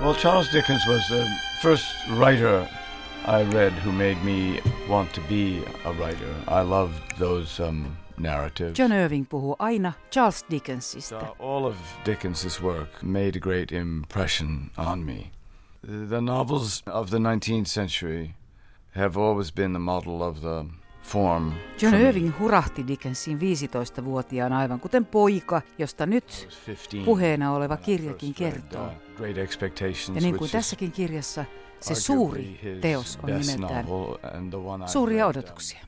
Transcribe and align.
Well, 0.00 0.14
Charles 0.14 0.50
Dickens 0.52 0.86
was 0.86 1.06
the 1.08 1.26
first 1.60 1.86
writer 2.10 2.68
I 3.24 3.42
read 3.42 3.72
who 3.72 3.92
made 3.92 4.22
me 4.24 4.60
want 4.88 5.12
to 5.14 5.20
be 5.22 5.62
a 5.84 5.92
writer. 5.92 6.34
I 6.46 6.62
loved 6.62 7.18
those 7.18 7.60
um, 7.60 7.98
narratives. 8.16 8.76
John 8.76 8.92
Irving 8.92 9.26
puhuu 9.26 9.56
aina 9.60 9.96
Charles 10.10 10.44
Dickensista. 10.48 11.20
So 11.20 11.36
all 11.38 11.66
of 11.66 11.76
Dickens's 12.04 12.60
work 12.60 13.02
made 13.02 13.36
a 13.36 13.40
great 13.40 13.72
impression 13.72 14.70
on 14.76 15.04
me. 15.04 15.32
The 15.82 16.20
novels 16.20 16.82
of 16.86 17.10
the 17.10 17.18
19th 17.18 17.68
century 17.68 18.34
have 18.92 19.16
always 19.16 19.50
been 19.50 19.72
the 19.72 19.78
model 19.78 20.22
of 20.22 20.40
the 20.42 20.68
form. 21.08 21.52
John. 21.82 21.94
Irving 21.94 22.38
hurahti 22.38 22.86
Dickensiin 22.86 23.38
15-vuotiaana 23.38 24.58
aivan 24.58 24.80
kuten 24.80 25.06
poika, 25.06 25.62
josta 25.78 26.06
nyt 26.06 26.24
I 26.42 26.46
was 26.46 26.66
15 26.66 27.04
puheena 27.04 27.52
oleva 27.52 27.76
kirjakin 27.76 28.34
kertoo. 28.34 28.86
uh, 29.20 29.38
Expectations, 29.38 30.08
Ja 30.14 30.20
niin 30.20 30.36
kuin 30.36 30.50
tässäkin 30.50 30.92
kirjassa, 30.92 31.44
se 31.80 31.94
suuri 31.94 32.60
teos 32.80 33.18
on 33.22 33.40
nimeltään 33.40 33.86
Suuria 34.86 35.26
um, 35.26 35.30
odotuksia. 35.30 35.78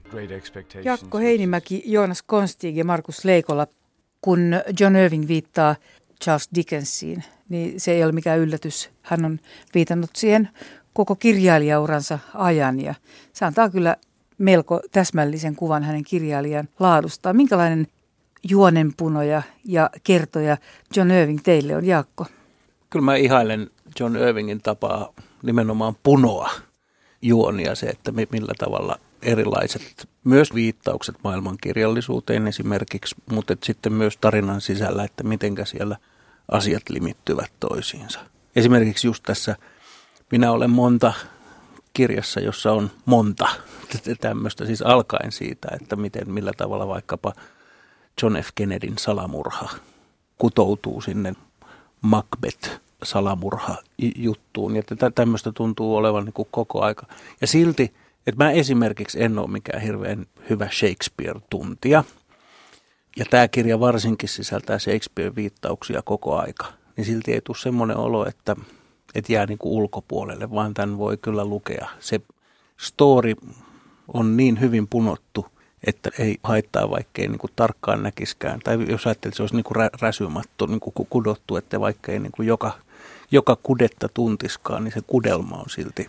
Jakko 0.85 1.19
Heinimäki, 1.19 1.83
Joonas 1.85 2.23
Konstig 2.23 2.77
ja 2.77 2.85
Markus 2.85 3.25
Leikola. 3.25 3.67
Kun 4.21 4.55
John 4.81 4.97
Irving 4.97 5.29
viittaa 5.29 5.77
Charles 6.25 6.49
Dickensiin, 6.55 7.25
niin 7.49 7.81
se 7.81 7.93
ei 7.93 8.05
ole 8.05 8.13
mikään 8.13 8.39
yllätys. 8.39 8.91
Hän 9.03 9.25
on 9.25 9.39
viitannut 9.75 10.11
siihen 10.17 10.49
koko 10.93 11.17
kirjailijauransa 11.17 12.19
ajan 12.35 12.81
ja 12.81 12.95
se 13.33 13.45
antaa 13.45 13.71
kyllä 13.71 13.97
melko 14.41 14.81
täsmällisen 14.93 15.57
kuvan 15.57 15.83
hänen 15.83 16.05
kirjailijan 16.05 16.69
laadustaan. 16.79 17.37
Minkälainen 17.37 17.87
juonenpunoja 18.49 19.43
ja 19.65 19.91
kertoja 20.05 20.57
John 20.97 21.11
Irving 21.11 21.41
teille 21.43 21.77
on, 21.77 21.87
Jaakko? 21.87 22.27
Kyllä 22.91 23.05
mä 23.05 23.17
ihailen 23.17 23.71
John 24.01 24.17
Irvingin 24.17 24.63
tapaa 24.63 25.13
nimenomaan 25.43 25.97
punoa 26.03 26.51
juonia 27.23 27.75
se, 27.75 27.87
että 27.87 28.13
mi- 28.13 28.29
millä 28.33 28.53
tavalla 28.59 28.97
erilaiset 29.23 30.09
myös 30.25 30.55
viittaukset 30.55 31.15
maailmankirjallisuuteen 31.25 32.49
esimerkiksi, 32.49 33.15
mutta 33.33 33.57
sitten 33.65 33.93
myös 33.93 34.17
tarinan 34.17 34.61
sisällä, 34.61 35.05
että 35.05 35.25
mitenkä 35.25 35.65
siellä 35.65 35.97
asiat 36.49 36.83
limittyvät 36.89 37.53
toisiinsa. 37.61 38.21
Esimerkiksi 38.57 39.07
just 39.07 39.23
tässä 39.23 39.57
Minä 40.33 40.53
olen 40.53 40.71
monta 40.71 41.13
kirjassa, 41.93 42.41
jossa 42.41 42.73
on 42.73 42.91
monta 43.05 43.49
tämmöistä, 44.21 44.67
siis 44.67 44.83
alkaen 44.83 45.33
siitä, 45.33 45.69
että 45.81 45.97
miten, 45.97 46.31
millä 46.31 46.53
tavalla 46.57 46.89
vaikkapa 46.89 47.33
John 48.23 48.37
F. 48.37 48.49
Kennedyn 48.55 48.99
salamurha 48.99 49.69
kutoutuu 50.39 51.01
sinne 51.01 51.35
Macbeth-salamurha 52.03 53.77
juttuun. 54.17 54.77
Ja 54.77 54.83
tä- 54.83 55.11
tämmöistä 55.11 55.53
tuntuu 55.53 55.97
olevan 55.97 56.25
niin 56.25 56.33
kuin 56.33 56.49
koko 56.51 56.83
aika. 56.83 57.07
Ja 57.41 57.47
silti, 57.47 57.95
että 58.27 58.45
mä 58.45 58.51
esimerkiksi 58.51 59.23
en 59.23 59.39
ole 59.39 59.51
mikään 59.51 59.83
hirveän 59.83 60.27
hyvä 60.51 60.69
Shakespeare-tuntija. 60.73 62.05
Ja 63.17 63.25
tämä 63.31 63.49
kirja 63.49 63.81
varsinkin 63.81 64.29
sisältää 64.29 64.79
Shakespeare-viittauksia 64.79 66.03
koko 66.05 66.39
aika. 66.39 66.67
Niin 66.97 67.05
silti 67.05 67.33
ei 67.33 67.41
tule 67.41 67.57
semmoinen 67.57 67.97
olo, 67.97 68.27
että, 68.27 68.57
että 69.15 69.33
jää 69.33 69.47
niin 69.47 69.59
kuin 69.59 69.73
ulkopuolelle, 69.73 70.51
vaan 70.51 70.75
tämän 70.75 70.99
voi 70.99 71.17
kyllä 71.17 71.45
lukea. 71.45 71.89
Se 71.99 72.21
story 72.77 73.35
on 74.15 74.37
niin 74.37 74.61
hyvin 74.61 74.89
punottu, 74.89 75.47
että 75.87 76.11
ei 76.19 76.39
haittaa, 76.43 76.91
vaikkei 76.91 77.29
niin 77.29 77.39
kuin 77.39 77.51
tarkkaan 77.57 78.03
näkiskään. 78.03 78.61
Tai 78.65 78.79
jos 78.89 79.07
ajattelee, 79.07 79.31
että 79.31 79.37
se 79.37 79.43
olisi 79.43 79.55
niin 79.55 79.65
kuin 79.65 79.77
rä- 79.77 79.91
räsymattu, 80.01 80.67
niin 80.67 80.81
kuin 80.81 81.07
kudottu, 81.11 81.57
että 81.57 81.81
vaikka 81.81 82.13
ei 82.13 82.19
niin 82.19 82.33
kuin 82.33 82.49
joka, 82.49 82.73
joka 83.31 83.57
kudetta 83.63 84.09
tuntiskaan, 84.15 84.85
niin 84.85 84.93
se 84.93 85.01
kudelma 85.07 85.57
on 85.57 85.71
silti 85.71 86.07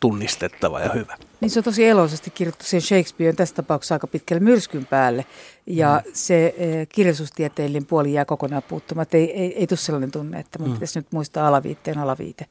tunnistettava 0.00 0.80
ja 0.80 0.92
hyvä. 0.94 1.16
Niin 1.40 1.50
se 1.50 1.60
on 1.60 1.64
tosi 1.64 1.86
eloisesti 1.86 2.30
kirjoittu 2.30 2.64
sen 2.64 2.80
Shakespearen 2.80 3.36
tässä 3.36 3.54
tapauksessa 3.54 3.94
aika 3.94 4.06
pitkälle 4.06 4.40
myrskyn 4.40 4.86
päälle. 4.86 5.26
Ja 5.66 6.02
mm. 6.06 6.10
se 6.14 6.54
eh, 6.56 6.88
kirjallisuustieteellinen 6.88 7.86
puoli 7.86 8.12
jää 8.12 8.24
kokonaan 8.24 8.62
puuttumatta. 8.68 9.16
Ei, 9.16 9.32
ei, 9.32 9.58
ei 9.58 9.66
tule 9.66 9.78
sellainen 9.78 10.10
tunne, 10.10 10.40
että 10.40 10.58
mun 10.58 10.68
mm. 10.68 10.74
pitäisi 10.74 10.98
nyt 10.98 11.12
muistaa 11.12 11.48
alaviitteen 11.48 11.98
alaviite. 11.98 12.46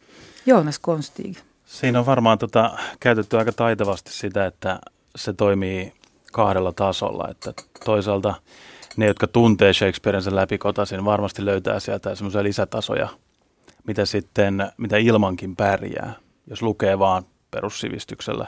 Joonas 0.45 0.79
Konstig. 0.79 1.37
Siinä 1.69 1.99
on 1.99 2.05
varmaan 2.05 2.37
tota, 2.37 2.77
käytetty 2.99 3.37
aika 3.37 3.51
taitavasti 3.51 4.13
sitä, 4.13 4.45
että 4.45 4.79
se 5.15 5.33
toimii 5.33 5.93
kahdella 6.31 6.73
tasolla. 6.73 7.27
Että 7.31 7.53
toisaalta 7.85 8.33
ne, 8.97 9.05
jotka 9.05 9.27
tuntee 9.27 9.73
Shakespearen 9.73 10.21
sen 10.21 10.35
läpikotaisin, 10.35 11.05
varmasti 11.05 11.45
löytää 11.45 11.79
sieltä 11.79 12.15
semmoisia 12.15 12.43
lisätasoja, 12.43 13.07
mitä 13.87 14.05
sitten, 14.05 14.71
mitä 14.77 14.97
ilmankin 14.97 15.55
pärjää, 15.55 16.13
jos 16.47 16.61
lukee 16.61 16.99
vaan 16.99 17.23
perussivistyksellä. 17.51 18.47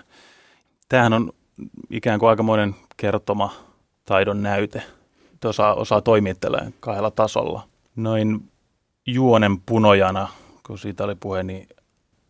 Tämähän 0.90 1.14
on 1.14 1.32
ikään 1.90 2.20
kuin 2.20 2.30
aikamoinen 2.30 2.76
kertoma 2.98 3.54
taidon 4.06 4.44
näyte. 4.44 4.84
että 5.34 5.50
Osaa, 5.50 5.74
osaa 5.74 6.02
toimittelee 6.02 6.74
kahdella 6.80 7.12
tasolla. 7.12 7.68
Noin 7.96 8.52
juonen 9.06 9.62
punojana, 9.62 10.28
kun 10.68 10.78
siitä 10.78 11.04
oli 11.04 11.16
puhe, 11.16 11.44
niin 11.44 11.68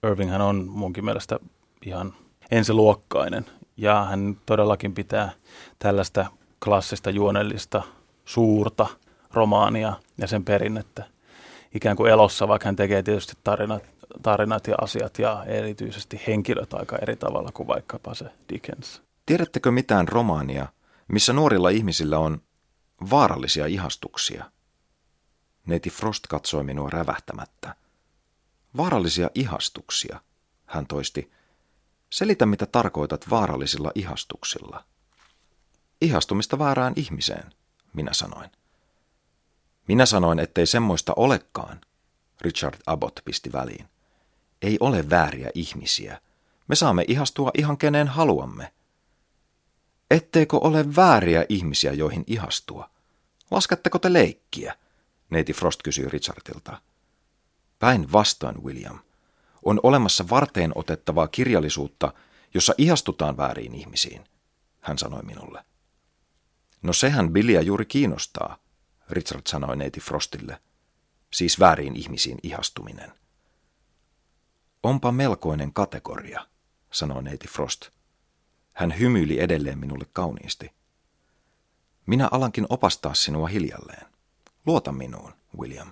Irvinghän 0.08 0.42
on 0.42 0.68
munkin 0.70 1.06
mielestä 1.06 1.40
ihan 1.86 2.14
ensiluokkainen. 2.52 3.46
Ja 3.78 4.06
hän 4.06 4.38
todellakin 4.46 4.94
pitää 4.94 5.32
tällaista 5.80 6.26
klassista 6.64 7.10
juonellista 7.10 7.84
suurta 8.26 8.88
romaania 9.34 9.94
ja 10.18 10.28
sen 10.28 10.46
perinnettä 10.46 11.04
ikään 11.76 11.98
kuin 11.98 12.12
elossa, 12.12 12.48
vaikka 12.48 12.68
hän 12.68 12.76
tekee 12.76 13.04
tietysti 13.04 13.34
tarinat, 13.44 13.84
tarinat 14.22 14.68
ja 14.68 14.76
asiat 14.82 15.20
ja 15.20 15.44
erityisesti 15.46 16.22
henkilöt 16.28 16.74
aika 16.74 16.98
eri 17.02 17.16
tavalla 17.16 17.52
kuin 17.54 17.68
vaikkapa 17.68 18.14
se 18.14 18.26
Dickens. 18.54 19.02
Tiedättekö 19.26 19.72
mitään 19.72 20.08
romaania, 20.08 20.68
missä 21.08 21.34
nuorilla 21.34 21.70
ihmisillä 21.70 22.20
on 22.20 22.42
vaarallisia 23.10 23.66
ihastuksia? 23.66 24.46
Neiti 25.66 25.90
Frost 25.90 26.28
katsoi 26.28 26.64
minua 26.64 26.90
rävähtämättä. 26.90 27.76
Vaarallisia 28.78 29.30
ihastuksia, 29.36 30.22
hän 30.66 30.88
toisti. 30.88 31.32
Selitä, 32.10 32.46
mitä 32.46 32.66
tarkoitat 32.66 33.30
vaarallisilla 33.30 33.92
ihastuksilla. 33.96 34.86
Ihastumista 36.02 36.60
väärään 36.60 36.94
ihmiseen, 36.96 37.54
minä 37.94 38.14
sanoin. 38.14 38.52
Minä 39.88 40.06
sanoin, 40.06 40.40
ettei 40.40 40.66
semmoista 40.66 41.14
olekaan, 41.16 41.82
Richard 42.42 42.80
Abbott 42.86 43.20
pisti 43.26 43.52
väliin. 43.52 43.90
Ei 44.62 44.78
ole 44.80 45.10
vääriä 45.10 45.50
ihmisiä. 45.54 46.22
Me 46.68 46.76
saamme 46.76 47.06
ihastua 47.08 47.52
ihan 47.58 47.78
keneen 47.78 48.08
haluamme. 48.08 48.74
Etteikö 50.12 50.58
ole 50.58 50.96
vääriä 50.96 51.46
ihmisiä, 51.50 51.94
joihin 51.94 52.24
ihastua? 52.28 52.90
Lasketteko 53.52 54.00
te 54.00 54.14
leikkiä? 54.14 54.76
Neiti 55.30 55.54
Frost 55.54 55.82
kysyi 55.84 56.10
Richardilta. 56.10 56.82
Päinvastoin, 57.82 58.64
William. 58.64 59.00
On 59.66 59.80
olemassa 59.84 60.30
varteen 60.30 60.72
otettavaa 60.76 61.28
kirjallisuutta, 61.28 62.14
jossa 62.54 62.74
ihastutaan 62.78 63.38
vääriin 63.38 63.76
ihmisiin, 63.76 64.24
hän 64.82 64.98
sanoi 64.98 65.24
minulle. 65.24 65.66
No 66.82 66.94
sehän 66.94 67.34
Billyä 67.34 67.62
juuri 67.62 67.86
kiinnostaa, 67.86 68.58
Richard 69.10 69.42
sanoi 69.48 69.78
neiti 69.78 70.00
Frostille. 70.00 70.62
Siis 71.34 71.60
vääriin 71.60 71.96
ihmisiin 71.96 72.38
ihastuminen. 72.44 73.12
Onpa 74.84 75.12
melkoinen 75.12 75.74
kategoria, 75.74 76.48
sanoi 76.92 77.24
neiti 77.24 77.48
Frost. 77.48 77.90
Hän 78.74 79.00
hymyili 79.00 79.40
edelleen 79.40 79.80
minulle 79.80 80.06
kauniisti. 80.14 80.72
Minä 82.06 82.28
alankin 82.32 82.66
opastaa 82.70 83.14
sinua 83.14 83.48
hiljalleen. 83.48 84.08
Luota 84.66 84.92
minuun, 84.92 85.34
William. 85.60 85.92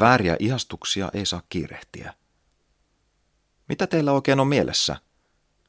Vääriä 0.00 0.36
ihastuksia 0.38 1.10
ei 1.14 1.26
saa 1.26 1.42
kiirehtiä. 1.48 2.14
Mitä 3.68 3.86
teillä 3.86 4.12
oikein 4.12 4.40
on 4.40 4.46
mielessä? 4.46 4.96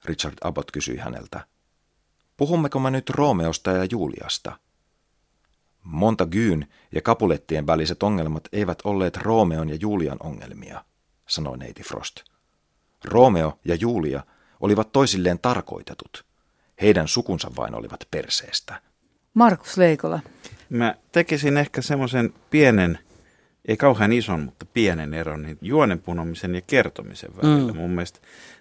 Richard 0.05 0.35
Abbott 0.41 0.71
kysyi 0.71 0.97
häneltä. 0.97 1.45
Puhummeko 2.37 2.79
me 2.79 2.91
nyt 2.91 3.09
Roomeosta 3.09 3.71
ja 3.71 3.87
Juliasta? 3.91 4.59
Montagyyn 5.83 6.67
ja 6.91 7.01
Kapulettien 7.01 7.67
väliset 7.67 8.03
ongelmat 8.03 8.47
eivät 8.51 8.79
olleet 8.83 9.17
Roomeon 9.17 9.69
ja 9.69 9.77
Julian 9.81 10.17
ongelmia, 10.19 10.85
sanoi 11.27 11.57
neiti 11.57 11.83
Frost. 11.83 12.15
Roomeo 13.05 13.59
ja 13.65 13.75
Julia 13.75 14.23
olivat 14.59 14.91
toisilleen 14.91 15.39
tarkoitetut. 15.39 16.25
Heidän 16.81 17.07
sukunsa 17.07 17.51
vain 17.55 17.75
olivat 17.75 18.07
perseestä. 18.11 18.81
Markus 19.33 19.77
Leikola. 19.77 20.19
Mä 20.69 20.95
tekisin 21.11 21.57
ehkä 21.57 21.81
semmoisen 21.81 22.33
pienen, 22.49 22.99
ei 23.67 23.77
kauhean 23.77 24.13
ison, 24.13 24.39
mutta 24.39 24.65
pienen 24.73 25.13
eron 25.13 25.41
niin 25.41 25.57
juonen 25.61 25.99
punomisen 25.99 26.55
ja 26.55 26.61
kertomisen 26.61 27.29
välillä. 27.37 27.73
Mm. 27.73 27.79
Mun, 27.79 27.91
mielestä, 27.91 28.19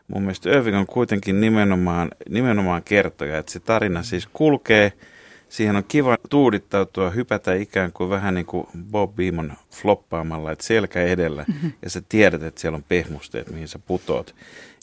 mun 0.08 0.22
mielestä 0.22 0.50
Irving 0.50 0.76
on 0.76 0.86
kuitenkin 0.86 1.40
nimenomaan, 1.40 2.10
nimenomaan 2.28 2.82
kertoja, 2.82 3.38
että 3.38 3.52
se 3.52 3.60
tarina 3.60 4.02
siis 4.02 4.28
kulkee 4.32 4.92
siihen 5.50 5.76
on 5.76 5.84
kiva 5.88 6.16
tuudittautua, 6.30 7.10
hypätä 7.10 7.54
ikään 7.54 7.92
kuin 7.92 8.10
vähän 8.10 8.34
niin 8.34 8.46
kuin 8.46 8.66
Bob 8.90 9.16
Beamon 9.16 9.52
floppaamalla, 9.70 10.52
että 10.52 10.64
selkä 10.64 11.02
edellä 11.02 11.44
mm-hmm. 11.48 11.72
ja 11.82 11.90
sä 11.90 12.02
tiedät, 12.08 12.42
että 12.42 12.60
siellä 12.60 12.76
on 12.76 12.84
pehmusteet, 12.88 13.50
mihin 13.50 13.68
sä 13.68 13.78
putoat. 13.78 14.34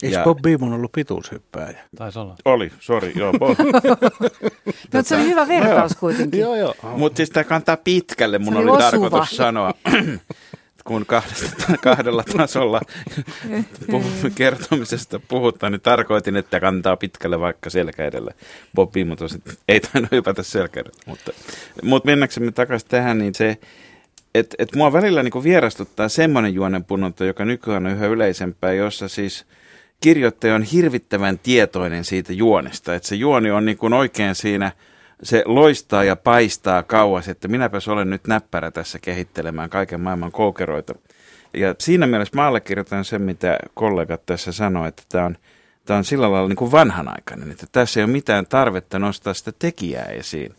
Eikö 0.03 0.17
ja... 0.17 0.23
Bob 0.23 0.41
Beamon 0.41 0.73
ollut 0.73 0.91
pituushyppääjä? 0.91 1.79
Taisi 1.95 2.19
olla. 2.19 2.35
Oli, 2.45 2.71
sori, 2.79 3.11
joo. 3.15 3.33
Bob. 3.33 3.57
Mutta 4.93 5.03
se 5.03 5.15
oli 5.15 5.25
hyvä 5.25 5.47
vertaus 5.47 5.95
kuitenkin. 5.95 6.39
joo, 6.39 6.55
joo. 6.55 6.75
Mutta 6.83 7.17
siis 7.17 7.29
tämä 7.29 7.43
kantaa 7.43 7.77
pitkälle, 7.77 8.39
mun 8.39 8.57
oli, 8.57 8.69
oli 8.69 8.77
tarkoitus 8.77 9.37
sanoa 9.37 9.73
kun 10.87 11.05
kahdesta, 11.05 11.77
kahdella 11.81 12.23
tasolla 12.37 12.81
puhumme 13.91 14.29
kertomisesta 14.35 15.19
puhutaan, 15.27 15.71
niin 15.71 15.81
tarkoitin, 15.81 16.35
että 16.35 16.59
kantaa 16.59 16.97
pitkälle 16.97 17.39
vaikka 17.39 17.69
selkä 17.69 18.05
edellä. 18.05 18.31
Bob 18.75 18.91
Beamon 18.91 19.17
ei 19.67 19.79
tainnut 19.79 20.11
hypätä 20.11 20.43
selkä 20.43 20.79
edellä. 20.79 20.99
Mutta, 21.05 21.31
mutta 21.83 22.05
mennäksemme 22.07 22.51
takaisin 22.51 22.89
tähän, 22.89 23.17
niin 23.17 23.35
se, 23.35 23.57
että 24.35 24.55
et 24.59 24.75
mua 24.75 24.93
välillä 24.93 25.23
niin 25.23 25.43
vierastuttaa 25.43 26.09
semmoinen 26.09 26.53
juonenpunonta, 26.53 27.25
joka 27.25 27.45
nykyään 27.45 27.85
on 27.85 27.91
yhä 27.91 28.05
yleisempää, 28.05 28.73
jossa 28.73 29.07
siis 29.07 29.45
kirjoittaja 30.01 30.55
on 30.55 30.63
hirvittävän 30.63 31.39
tietoinen 31.39 32.05
siitä 32.05 32.33
juonesta. 32.33 32.95
Että 32.95 33.07
se 33.07 33.15
juoni 33.15 33.51
on 33.51 33.65
niin 33.65 33.77
kuin 33.77 33.93
oikein 33.93 34.35
siinä– 34.35 34.71
se 35.23 35.43
loistaa 35.45 36.03
ja 36.03 36.15
paistaa 36.15 36.83
kauas, 36.83 37.27
että 37.27 37.47
minäpäs 37.47 37.87
olen 37.87 38.09
nyt 38.09 38.27
näppärä 38.27 38.71
tässä 38.71 38.99
kehittelemään 38.99 39.69
kaiken 39.69 40.01
maailman 40.01 40.31
koukeroita. 40.31 40.95
Ja 41.53 41.75
siinä 41.79 42.07
mielessä 42.07 42.35
mä 42.35 42.47
allekirjoitan 42.47 43.05
sen, 43.05 43.21
mitä 43.21 43.57
kollegat 43.73 44.25
tässä 44.25 44.51
sanoivat, 44.51 44.87
että 44.87 45.03
tämä 45.09 45.25
on, 45.25 45.37
tämä 45.85 45.97
on 45.97 46.03
sillä 46.03 46.31
lailla 46.31 46.47
niin 46.47 46.55
kuin 46.55 46.71
vanhanaikainen, 46.71 47.51
että 47.51 47.65
tässä 47.71 47.99
ei 47.99 48.03
ole 48.03 48.11
mitään 48.11 48.45
tarvetta 48.45 48.99
nostaa 48.99 49.33
sitä 49.33 49.51
tekijää 49.59 50.05
esiin. 50.05 50.55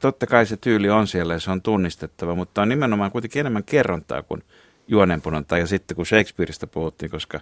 Totta 0.00 0.26
kai 0.26 0.46
se 0.46 0.56
tyyli 0.56 0.90
on 0.90 1.06
siellä 1.06 1.32
ja 1.32 1.40
se 1.40 1.50
on 1.50 1.62
tunnistettava, 1.62 2.34
mutta 2.34 2.62
on 2.62 2.68
nimenomaan 2.68 3.10
kuitenkin 3.10 3.40
enemmän 3.40 3.64
kerrontaa 3.64 4.22
kuin 4.22 4.42
juonenpunontaa. 4.88 5.58
Ja 5.58 5.66
sitten 5.66 5.96
kun 5.96 6.06
Shakespeareista 6.06 6.66
puhuttiin, 6.66 7.10
koska 7.10 7.40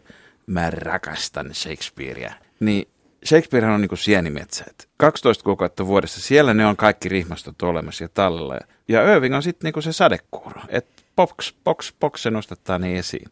mä 0.51 0.71
rakastan 0.71 1.55
Shakespearea, 1.55 2.33
niin 2.61 2.89
Shakespeare 3.25 3.67
on 3.67 3.81
niin 3.81 3.89
kuin 3.89 3.99
sienimetsä. 3.99 4.65
Että 4.71 4.85
12 4.97 5.45
kuukautta 5.45 5.87
vuodessa, 5.87 6.21
siellä 6.21 6.55
ne 6.55 6.67
on 6.67 6.77
kaikki 6.77 7.09
rihmastot 7.09 7.63
olemassa 7.63 8.05
ja 8.05 8.09
tallella. 8.09 8.59
Ja 8.89 9.15
Irving 9.15 9.35
on 9.35 9.43
sitten 9.43 9.73
niin 9.75 9.83
se 9.83 9.93
sadekuuro. 9.93 10.61
Että 10.69 11.03
box, 11.17 11.55
box, 11.65 11.93
box 12.01 12.23
se 12.23 12.31
nostetaan 12.31 12.81
niin 12.81 12.97
esiin. 12.97 13.31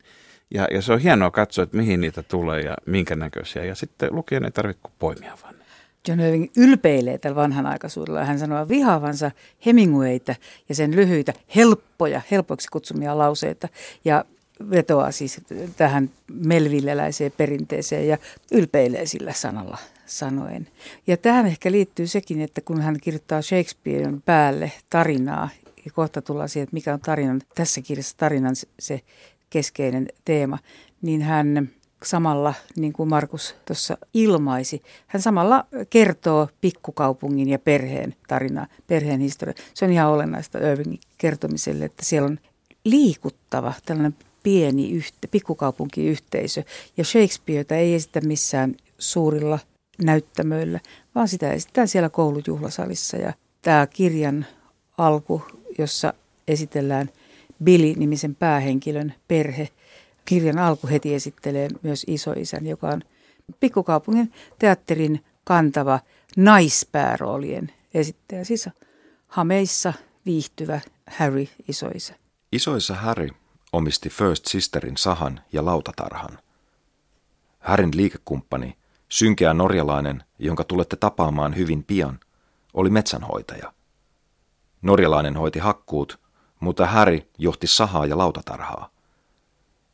Ja, 0.51 0.69
ja 0.71 0.83
se 0.83 0.93
on 0.93 1.01
hienoa 1.01 1.31
katsoa, 1.31 1.63
että 1.63 1.77
mihin 1.77 2.01
niitä 2.01 2.23
tulee 2.23 2.61
ja 2.61 2.77
minkä 2.87 3.17
näköisiä. 3.17 3.65
Ja 3.65 3.75
sitten 3.75 4.09
lukijan 4.13 4.45
ei 4.45 4.51
tarvitse 4.51 4.81
kuin 4.83 4.93
poimia 4.99 5.39
vaan. 5.43 5.55
John 6.09 6.21
Irving 6.21 6.51
ylpeilee 6.57 7.19
tällä 7.19 7.37
vanhanaikaisuudella. 7.37 8.25
Hän 8.25 8.39
sanoo 8.39 8.69
vihaavansa 8.69 9.31
Hemingwayta 9.67 10.35
ja 10.69 10.75
sen 10.75 10.97
lyhyitä, 10.97 11.33
helppoja, 11.57 12.21
helpoiksi 12.31 12.69
kutsumia 12.73 13.19
lauseita. 13.19 13.69
Ja 14.05 14.25
vetoaa 14.71 15.13
siis 15.13 15.41
tähän 15.77 16.11
melvilleläiseen 16.33 17.33
perinteeseen 17.37 18.09
ja 18.09 18.19
ylpeilee 18.53 19.07
sillä 19.07 19.33
sanalla 19.33 19.79
sanoen. 20.07 20.69
Ja 21.07 21.17
tähän 21.17 21.47
ehkä 21.47 21.73
liittyy 21.73 22.07
sekin, 22.07 22.41
että 22.41 22.61
kun 22.61 22.81
hän 22.81 22.97
kirjoittaa 23.01 23.43
Shakespearen 23.43 24.23
päälle 24.23 24.73
tarinaa, 24.91 25.49
ja 25.85 25.93
kohta 25.93 26.23
tullaan 26.23 26.49
siihen, 26.49 26.65
että 26.65 26.75
mikä 26.75 26.95
on 26.95 27.01
tarinan, 27.01 27.41
tässä 27.55 27.81
kirjassa 27.81 28.17
tarinan 28.17 28.57
se 28.79 29.01
keskeinen 29.51 30.09
teema, 30.25 30.59
niin 31.03 31.23
hän 31.23 31.71
samalla, 32.05 32.55
niin 32.77 32.93
kuin 32.93 33.09
Markus 33.09 33.57
tuossa 33.65 33.99
ilmaisi, 34.15 34.83
hän 35.07 35.23
samalla 35.23 35.67
kertoo 35.91 36.49
pikkukaupungin 36.61 37.49
ja 37.49 37.59
perheen 37.59 38.15
tarinaa, 38.29 38.67
perheen 38.87 39.21
historia. 39.21 39.55
Se 39.75 39.85
on 39.85 39.91
ihan 39.91 40.09
olennaista 40.09 40.59
Irvingin 40.59 41.01
kertomiselle, 41.19 41.85
että 41.85 42.05
siellä 42.05 42.27
on 42.27 42.39
liikuttava 42.85 43.73
tällainen 43.87 44.17
pieni 44.43 44.91
yhte, 44.91 45.27
pikkukaupunkiyhteisö. 45.27 46.63
Ja 46.97 47.05
Shakespeareta 47.05 47.77
ei 47.77 47.95
esitä 47.95 48.21
missään 48.21 48.75
suurilla 48.99 49.59
näyttämöillä, 50.03 50.81
vaan 51.15 51.29
sitä 51.29 51.53
esitetään 51.53 51.89
siellä 51.89 52.09
koulujuhlasalissa. 52.09 53.17
Ja 53.17 53.33
tämä 53.63 53.87
kirjan 53.87 54.47
alku, 54.99 55.43
jossa 55.79 56.15
esitellään 56.49 57.11
Billy-nimisen 57.65 58.35
päähenkilön 58.35 59.15
perhe. 59.29 59.69
Kirjan 60.25 60.59
alku 60.59 60.87
heti 60.87 61.15
esittelee 61.15 61.69
myös 61.83 62.05
isoisän, 62.07 62.67
joka 62.67 62.89
on 62.89 63.03
pikkukaupungin 63.61 64.33
teatterin 64.59 65.25
kantava 65.45 66.01
naispääroolien 66.37 67.73
esittäjä. 67.95 68.45
Siis 68.45 68.69
hameissa 69.27 69.93
viihtyvä 70.27 70.81
Harry 71.07 71.47
isoisä. 71.69 72.15
Isoisä 72.53 72.95
Harry 72.95 73.29
omisti 73.73 74.09
First 74.09 74.47
Sisterin 74.47 74.97
sahan 74.97 75.41
ja 75.53 75.65
lautatarhan. 75.65 76.39
Härin 77.59 77.91
liikekumppani, 77.95 78.77
synkeä 79.09 79.55
norjalainen, 79.55 80.25
jonka 80.39 80.65
tulette 80.65 80.97
tapaamaan 80.97 81.57
hyvin 81.57 81.85
pian, 81.85 82.21
oli 82.75 82.91
metsänhoitaja. 82.91 83.73
Norjalainen 84.83 85.37
hoiti 85.37 85.59
hakkuut, 85.59 86.21
mutta 86.61 86.87
Häri 86.87 87.31
johti 87.39 87.67
sahaa 87.67 88.07
ja 88.07 88.19
lautatarhaa. 88.19 88.91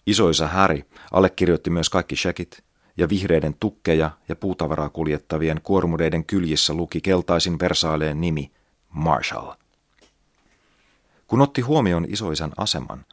Isoisa 0.07 0.49
Häri 0.49 0.85
allekirjoitti 1.13 1.71
myös 1.71 1.91
kaikki 1.91 2.17
shekit, 2.17 2.65
ja 2.97 3.09
vihreiden 3.09 3.55
tukkeja 3.61 4.11
ja 4.29 4.37
puutavaraa 4.37 4.89
kuljettavien 4.89 5.61
kuormureiden 5.63 6.25
kyljissä 6.25 6.75
luki 6.75 7.01
keltaisin 7.01 7.59
versaileen 7.59 8.21
nimi 8.21 8.53
Marshall. 8.89 9.53
Kun 11.27 11.41
otti 11.41 11.61
huomioon 11.61 12.07
isoisän 12.09 12.53
aseman, 12.57 13.05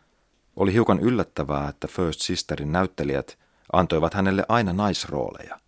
oli 0.55 0.73
hiukan 0.73 0.99
yllättävää, 0.99 1.69
että 1.69 1.87
First 1.87 2.21
Sisterin 2.21 2.71
näyttelijät 2.71 3.37
antoivat 3.73 4.13
hänelle 4.13 4.45
aina 4.49 4.73
naisrooleja. 4.73 5.59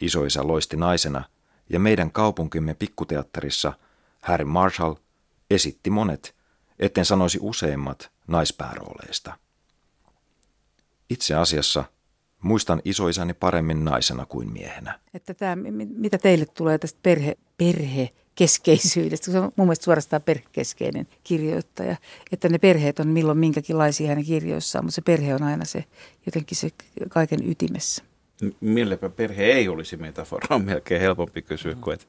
Isoisä 0.00 0.46
loisti 0.46 0.76
naisena, 0.76 1.24
ja 1.68 1.80
meidän 1.80 2.10
kaupunkimme 2.10 2.74
pikkuteatterissa 2.74 3.72
Harry 4.22 4.44
Marshall 4.44 4.94
esitti 5.50 5.90
monet, 5.90 6.34
etten 6.78 7.04
sanoisi 7.04 7.38
useimmat, 7.40 8.10
naispäärooleista. 8.26 9.38
Itse 11.10 11.34
asiassa 11.34 11.84
muistan 12.42 12.82
isoisäni 12.84 13.34
paremmin 13.34 13.84
naisena 13.84 14.26
kuin 14.26 14.52
miehenä. 14.52 15.00
Että 15.14 15.34
tämä, 15.34 15.56
mitä 15.96 16.18
teille 16.18 16.46
tulee 16.46 16.78
tästä 16.78 16.98
perhe, 17.02 17.36
perhe 17.56 18.10
keskeisyydestä. 18.40 19.32
Se 19.32 19.38
on 19.38 19.52
mun 19.56 19.66
mielestä 19.66 19.84
suorastaan 19.84 20.22
perhekeskeinen 20.22 21.06
kirjoittaja, 21.24 21.96
että 22.32 22.48
ne 22.48 22.58
perheet 22.58 23.00
on 23.00 23.08
milloin 23.08 23.38
minkäkinlaisia 23.38 24.08
hänen 24.08 24.24
kirjoissaan, 24.24 24.84
mutta 24.84 24.94
se 24.94 25.02
perhe 25.02 25.34
on 25.34 25.42
aina 25.42 25.64
se 25.64 25.84
jotenkin 26.26 26.56
se 26.56 26.70
kaiken 27.08 27.50
ytimessä. 27.50 28.04
Millepä 28.60 29.08
perhe 29.08 29.44
ei 29.44 29.68
olisi 29.68 29.96
metafora, 29.96 30.56
on 30.56 30.64
melkein 30.64 31.00
helpompi 31.00 31.42
kysyä 31.42 31.74
kuin, 31.80 31.94
että 31.94 32.06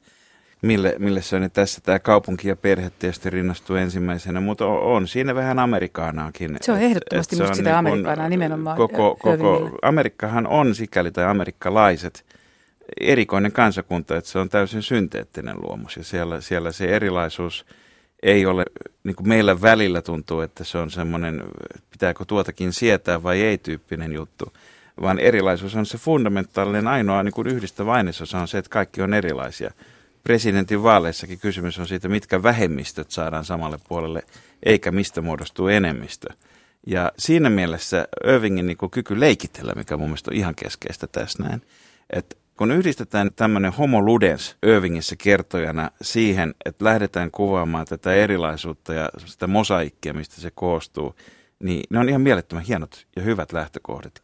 mille, 0.62 0.94
mille 0.98 1.22
se 1.22 1.36
on. 1.36 1.50
Tässä 1.52 1.80
tämä 1.80 1.98
kaupunki 1.98 2.48
ja 2.48 2.56
perhe 2.56 2.90
tietysti 2.98 3.30
rinnastuu 3.30 3.76
ensimmäisenä, 3.76 4.40
mutta 4.40 4.66
on, 4.66 4.80
on 4.80 5.08
siinä 5.08 5.34
vähän 5.34 5.58
amerikaanaakin. 5.58 6.56
Se 6.60 6.72
on 6.72 6.80
ehdottomasti 6.80 7.36
musta 7.36 7.54
sitä 7.54 7.70
niin 7.70 7.76
amerikaanaa 7.76 8.28
nimenomaan. 8.28 8.76
Koko, 8.76 9.16
koko, 9.22 9.78
Amerikkahan 9.82 10.46
on 10.46 10.74
sikäli 10.74 11.10
tai 11.10 11.24
amerikkalaiset– 11.24 12.24
erikoinen 13.00 13.52
kansakunta, 13.52 14.16
että 14.16 14.30
se 14.30 14.38
on 14.38 14.48
täysin 14.48 14.82
synteettinen 14.82 15.56
luomus 15.62 15.96
ja 15.96 16.04
siellä, 16.04 16.40
siellä 16.40 16.72
se 16.72 16.84
erilaisuus 16.84 17.66
ei 18.22 18.46
ole, 18.46 18.64
niin 19.04 19.16
kuin 19.16 19.28
meillä 19.28 19.60
välillä 19.60 20.02
tuntuu, 20.02 20.40
että 20.40 20.64
se 20.64 20.78
on 20.78 20.90
semmoinen, 20.90 21.42
pitääkö 21.90 22.24
tuotakin 22.24 22.72
sietää 22.72 23.22
vai 23.22 23.40
ei 23.40 23.58
tyyppinen 23.58 24.12
juttu, 24.12 24.52
vaan 25.00 25.18
erilaisuus 25.18 25.76
on 25.76 25.86
se 25.86 25.98
fundamentaalinen 25.98 26.88
ainoa 26.88 27.22
niin 27.22 27.32
kuin 27.32 27.48
yhdistävä 27.48 27.92
ainesosa 27.92 28.38
on 28.38 28.48
se, 28.48 28.58
että 28.58 28.70
kaikki 28.70 29.02
on 29.02 29.14
erilaisia. 29.14 29.70
Presidentin 30.24 30.82
vaaleissakin 30.82 31.38
kysymys 31.38 31.78
on 31.78 31.86
siitä, 31.86 32.08
mitkä 32.08 32.42
vähemmistöt 32.42 33.10
saadaan 33.10 33.44
samalle 33.44 33.78
puolelle, 33.88 34.22
eikä 34.62 34.90
mistä 34.90 35.20
muodostuu 35.20 35.68
enemmistö. 35.68 36.28
Ja 36.86 37.12
siinä 37.18 37.50
mielessä 37.50 38.08
Irvingin 38.34 38.66
niin 38.66 38.76
kuin 38.76 38.90
kyky 38.90 39.20
leikitellä, 39.20 39.72
mikä 39.76 39.96
mun 39.96 40.08
mielestä 40.08 40.30
on 40.30 40.36
ihan 40.36 40.54
keskeistä 40.54 41.06
tässä 41.06 41.42
näin, 41.42 41.62
että 42.10 42.36
kun 42.56 42.70
yhdistetään 42.70 43.30
tämmöinen 43.36 43.72
homo 43.72 44.02
ludens 44.02 44.56
Irvingissä 44.66 45.16
kertojana 45.16 45.90
siihen, 46.02 46.54
että 46.64 46.84
lähdetään 46.84 47.30
kuvaamaan 47.30 47.86
tätä 47.86 48.14
erilaisuutta 48.14 48.94
ja 48.94 49.08
sitä 49.26 49.46
mosaikkia, 49.46 50.14
mistä 50.14 50.40
se 50.40 50.50
koostuu, 50.54 51.14
niin 51.62 51.82
ne 51.90 51.98
on 51.98 52.08
ihan 52.08 52.20
mielettömän 52.20 52.64
hienot 52.64 53.06
ja 53.16 53.22
hyvät 53.22 53.52
lähtökohdat. 53.52 54.22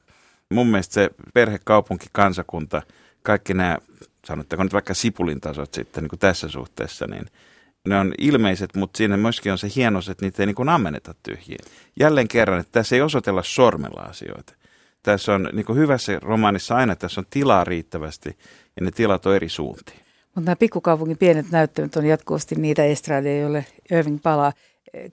Mun 0.50 0.66
mielestä 0.66 0.94
se 0.94 1.10
perhe, 1.34 1.58
kaupunki, 1.64 2.06
kansakunta, 2.12 2.82
kaikki 3.22 3.54
nämä, 3.54 3.78
sanotteko 4.26 4.62
nyt 4.62 4.72
vaikka 4.72 4.94
sipulin 4.94 5.40
tasot 5.40 5.74
sitten 5.74 6.02
niin 6.02 6.10
kuin 6.10 6.20
tässä 6.20 6.48
suhteessa, 6.48 7.06
niin 7.06 7.26
ne 7.88 7.98
on 7.98 8.14
ilmeiset, 8.18 8.76
mutta 8.76 8.96
siinä 8.96 9.16
myöskin 9.16 9.52
on 9.52 9.58
se 9.58 9.68
hienos, 9.76 10.08
että 10.08 10.24
niitä 10.24 10.42
ei 10.42 10.46
niin 10.46 10.54
kuin 10.54 10.68
ammenneta 10.68 11.14
tyhjiin. 11.22 11.64
Jälleen 12.00 12.28
kerran, 12.28 12.60
että 12.60 12.72
tässä 12.72 12.96
ei 12.96 13.02
osoitella 13.02 13.42
sormella 13.42 14.02
asioita 14.02 14.57
tässä 15.08 15.34
on 15.34 15.48
niin 15.52 15.76
hyvässä 15.76 16.18
romaanissa 16.22 16.74
aina, 16.74 16.96
tässä 16.96 17.20
on 17.20 17.26
tilaa 17.30 17.64
riittävästi 17.64 18.38
ja 18.76 18.84
ne 18.84 18.90
tilat 18.90 19.26
on 19.26 19.36
eri 19.36 19.48
suuntiin. 19.48 19.98
Mutta 20.34 20.40
nämä 20.40 20.56
pikkukaupungin 20.56 21.18
pienet 21.18 21.50
näyttämät 21.50 21.96
on 21.96 22.06
jatkuvasti 22.06 22.54
niitä 22.54 22.84
estradeja, 22.84 23.40
joille 23.40 23.66
Irving 23.90 24.18
palaa. 24.22 24.52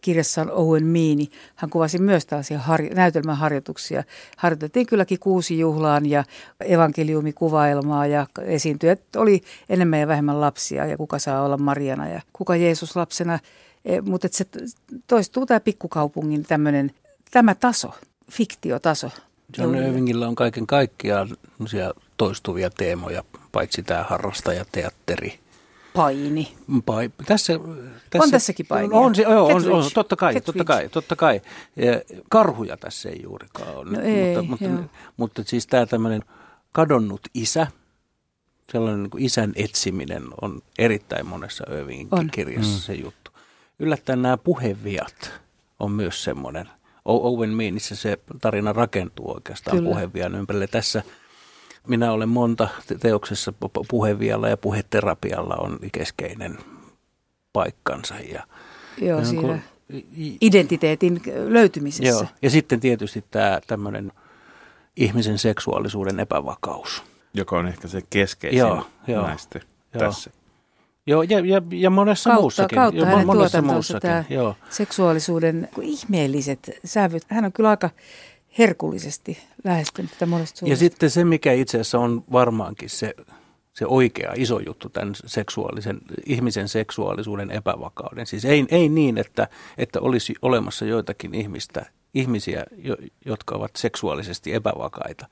Kirjassaan 0.02 0.52
Owen 0.52 0.86
Meany, 0.86 1.26
hän 1.56 1.70
kuvasi 1.70 1.98
myös 1.98 2.26
tällaisia 2.26 2.60
har- 2.60 2.94
näytelmäharjoituksia. 2.94 4.04
Harjoitettiin 4.38 4.86
kylläkin 4.86 5.20
kuusi 5.20 5.60
juhlaan 5.60 6.06
ja 6.06 6.24
evankeliumikuvailmaa 6.66 8.08
ja 8.08 8.28
esiintyjät 8.42 9.02
oli 9.16 9.42
enemmän 9.70 10.00
ja 10.00 10.08
vähemmän 10.08 10.42
lapsia 10.42 10.86
ja 10.86 10.98
kuka 10.98 11.20
saa 11.20 11.42
olla 11.44 11.58
Mariana 11.58 12.10
ja 12.10 12.22
kuka 12.34 12.56
Jeesus 12.56 12.96
lapsena. 12.96 13.40
E, 13.86 14.02
mutta 14.02 14.28
se 14.32 14.46
toistuu 15.08 15.46
tämä 15.46 15.60
pikkukaupungin 15.60 16.44
tämmöinen, 16.44 16.92
tämä 17.32 17.56
taso, 17.56 17.92
fiktiotaso. 18.32 19.12
John 19.58 19.76
Irvingillä 19.76 20.28
on 20.28 20.36
kaiken 20.36 20.68
kaikkiaan 20.68 21.30
toistuvia 22.18 22.70
teemoja, 22.70 23.24
paitsi 23.52 23.84
tämä 23.84 24.04
harrastajateatteri. 24.04 25.40
Paini. 25.94 26.54
Pai, 26.86 27.10
tässä, 27.26 27.54
tässä, 28.10 28.24
on 28.24 28.32
tässäkin 28.32 28.66
painia. 28.66 29.00
On, 29.00 29.14
joo, 29.18 29.46
on, 29.46 29.72
on, 29.72 29.84
totta 29.94 30.16
kai, 30.16 30.42
totta 30.42 30.64
kai, 30.64 30.90
totta 30.90 31.16
kai. 31.16 31.42
Ja 31.76 32.02
karhuja 32.30 32.78
tässä 32.78 33.10
ei 33.10 33.20
juurikaan 33.24 33.76
ole. 33.76 33.92
No 33.92 34.02
ei, 34.02 34.42
mutta, 34.42 34.68
mutta, 34.68 34.90
mutta 35.18 35.44
siis 35.46 35.68
tämä 35.68 35.86
tämmöinen 35.86 36.24
kadonnut 36.72 37.22
isä, 37.34 37.68
sellainen 38.72 39.04
niin 39.04 39.10
kuin 39.10 39.24
isän 39.24 39.52
etsiminen 39.56 40.24
on 40.42 40.62
erittäin 40.80 41.28
monessa 41.28 41.64
Irvingin 41.74 42.10
kirjassa 42.32 42.78
mm. 42.78 42.80
se 42.80 42.94
juttu. 42.94 43.32
Yllättäen 43.80 44.22
nämä 44.22 44.38
puheviat 44.38 45.32
on 45.80 45.92
myös 45.92 46.24
semmoinen– 46.24 46.70
Owen 47.06 47.50
Meanissä 47.50 47.96
se 47.96 48.18
tarina 48.42 48.74
rakentuu 48.74 49.34
oikeastaan 49.34 49.78
Kyllä. 49.78 49.90
puhevian 49.90 50.36
ympärille. 50.36 50.68
Tässä 50.68 51.04
minä 51.88 52.12
olen 52.12 52.30
monta 52.30 52.68
teoksessa 53.00 53.54
puhevialla 53.90 54.50
ja 54.50 54.58
puheterapialla 54.58 55.56
on 55.56 55.80
keskeinen 55.92 56.58
paikkansa. 57.54 58.16
Ja, 58.16 58.44
Joo, 58.98 59.26
siinä 59.26 59.42
kun, 59.42 59.60
identiteetin 60.42 61.22
löytymisessä. 61.48 62.08
Joo, 62.08 62.26
ja 62.42 62.50
sitten 62.50 62.80
tietysti 62.80 63.26
tämä 63.32 63.60
tämmöinen 63.68 64.12
ihmisen 64.96 65.38
seksuaalisuuden 65.38 66.20
epävakaus. 66.20 67.04
Joka 67.34 67.58
on 67.58 67.68
ehkä 67.68 67.88
se 67.88 68.02
keskeisin 68.10 68.60
joo, 68.60 68.88
joo, 69.08 69.28
näistä 69.28 69.60
joo. 69.60 70.00
tässä. 70.00 70.32
Joo, 71.08 71.24
ja, 71.24 71.40
ja, 71.40 71.62
ja 71.72 71.90
monessa 71.90 72.30
kautta, 72.30 72.42
muussakin. 72.42 72.76
Kautta 72.76 73.00
jo, 73.00 73.06
hänen 73.06 73.26
monessa 73.26 73.62
muussakin. 73.62 74.02
Tämä 74.02 74.24
Joo. 74.30 74.56
seksuaalisuuden 74.70 75.70
ihmeelliset 75.82 76.80
sävyt. 76.86 77.24
Hän 77.28 77.46
on 77.46 77.54
kyllä 77.54 77.70
aika 77.70 77.90
herkullisesti 78.58 79.38
lähestynyt 79.64 80.12
tätä 80.12 80.26
monesta 80.26 80.60
suunnasta. 80.60 80.86
Ja 80.86 80.90
sitten 80.90 81.10
se, 81.10 81.24
mikä 81.24 81.52
itse 81.52 81.78
asiassa 81.78 82.00
on 82.00 82.24
varmaankin 82.32 82.90
se, 82.90 83.16
se 83.74 83.86
oikea 83.86 84.34
iso 84.36 84.60
juttu 84.60 84.90
tämän 84.90 85.16
seksuaalisen, 85.26 85.98
ihmisen 86.26 86.68
seksuaalisuuden 86.68 87.52
epävakauden. 87.52 88.26
Siis 88.26 88.46
ei, 88.46 88.66
ei 88.70 88.90
niin, 88.90 89.18
että, 89.18 89.48
että 89.78 90.00
olisi 90.02 90.34
olemassa 90.42 90.86
joitakin 90.86 91.36
ihmistä, 91.36 91.86
ihmisiä, 92.14 92.64
jo, 92.78 92.98
jotka 93.26 93.56
ovat 93.56 93.72
seksuaalisesti 93.76 94.54
epävakaita, 94.54 95.28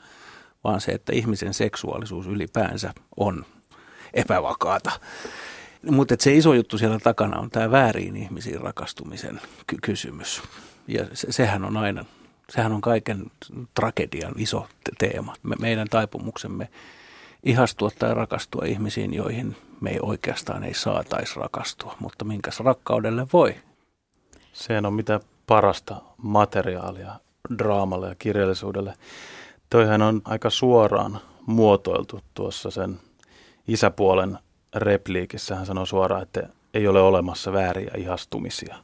vaan 0.64 0.82
se, 0.82 0.92
että 0.92 1.14
ihmisen 1.14 1.54
seksuaalisuus 1.54 2.28
ylipäänsä 2.28 2.94
on 3.18 3.46
epävakaata. 4.14 4.92
Mutta 5.92 6.16
se 6.20 6.36
iso 6.36 6.54
juttu 6.54 6.78
siellä 6.78 7.00
takana 7.00 7.40
on 7.40 7.50
tämä 7.50 7.72
väärin 7.72 8.16
ihmisiin 8.16 8.62
rakastumisen 8.62 9.42
ky- 9.68 9.78
kysymys. 9.82 10.42
Ja 10.88 11.06
se, 11.14 11.32
sehän 11.32 11.66
on 11.66 11.78
aina, 11.78 12.06
sehän 12.50 12.72
on 12.72 12.82
kaiken 12.82 13.32
tragedian 13.74 14.34
iso 14.38 14.68
te- 14.84 15.10
teema. 15.10 15.34
Me, 15.44 15.56
meidän 15.60 15.88
taipumuksemme 15.90 16.70
ihastua 17.44 17.90
tai 18.00 18.14
rakastua 18.14 18.66
ihmisiin, 18.66 19.14
joihin 19.14 19.56
me 19.82 19.90
ei 19.90 20.00
oikeastaan 20.02 20.64
ei 20.64 20.74
saataisi 20.74 21.40
rakastua, 21.40 21.96
mutta 22.00 22.26
minkäs 22.26 22.60
rakkaudelle 22.60 23.28
voi. 23.34 23.56
Sehän 24.54 24.86
on 24.86 24.94
mitä 24.94 25.20
parasta 25.48 26.02
materiaalia 26.18 27.20
draamalle 27.58 28.08
ja 28.10 28.16
kirjallisuudelle. 28.16 28.94
Toihan 29.70 30.02
on 30.02 30.22
aika 30.26 30.50
suoraan 30.50 31.20
muotoiltu 31.46 32.20
tuossa 32.34 32.72
sen 32.72 33.00
isäpuolen 33.68 34.40
repliikissä 34.76 35.56
hän 35.56 35.66
sanoi 35.66 35.88
suoraan, 35.88 36.24
että 36.24 36.50
ei 36.74 36.88
ole 36.88 37.02
olemassa 37.02 37.54
vääriä 37.54 37.92
ihastumisia. 37.98 38.76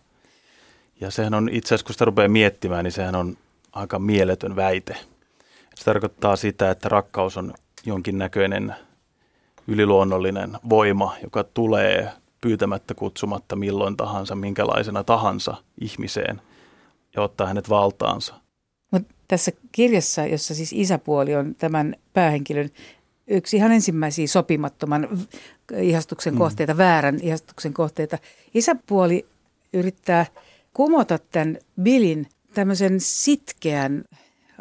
Ja 1.02 1.12
sehän 1.12 1.34
on 1.34 1.50
itse 1.52 1.68
asiassa, 1.68 1.86
kun 1.86 1.94
sitä 1.94 2.06
rupeaa 2.06 2.30
miettimään, 2.30 2.84
niin 2.84 2.92
sehän 2.92 3.16
on 3.16 3.38
aika 3.72 4.00
mieletön 4.00 4.56
väite. 4.56 4.98
Se 5.76 5.86
tarkoittaa 5.86 6.36
sitä, 6.36 6.72
että 6.72 6.90
rakkaus 6.90 7.38
on 7.38 7.54
jonkinnäköinen 7.86 8.76
yliluonnollinen 9.68 10.58
voima, 10.70 11.16
joka 11.24 11.44
tulee 11.44 12.12
pyytämättä 12.42 12.94
kutsumatta 12.94 13.56
milloin 13.56 13.98
tahansa, 13.98 14.36
minkälaisena 14.36 15.04
tahansa 15.04 15.58
ihmiseen 15.82 16.42
ja 17.16 17.22
ottaa 17.22 17.48
hänet 17.48 17.70
valtaansa. 17.70 18.36
Mut 18.92 19.04
tässä 19.28 19.52
kirjassa, 19.72 20.26
jossa 20.26 20.56
siis 20.56 20.74
isäpuoli 20.74 21.36
on 21.36 21.56
tämän 21.56 21.96
päähenkilön 22.14 22.70
yksi 23.30 23.58
ihan 23.58 23.72
ensimmäisiä 23.72 24.28
sopimattoman 24.28 25.28
ihastuksen 25.78 26.34
mm. 26.34 26.38
kohteita, 26.38 26.78
väärän 26.78 27.20
ihastuksen 27.22 27.74
kohteita. 27.74 28.18
Isäpuoli 28.54 29.26
yrittää 29.74 30.26
kumota 30.74 31.20
tämän 31.32 31.58
Billin 31.82 32.28
tämmöisen 32.54 33.00
sitkeän 33.00 34.04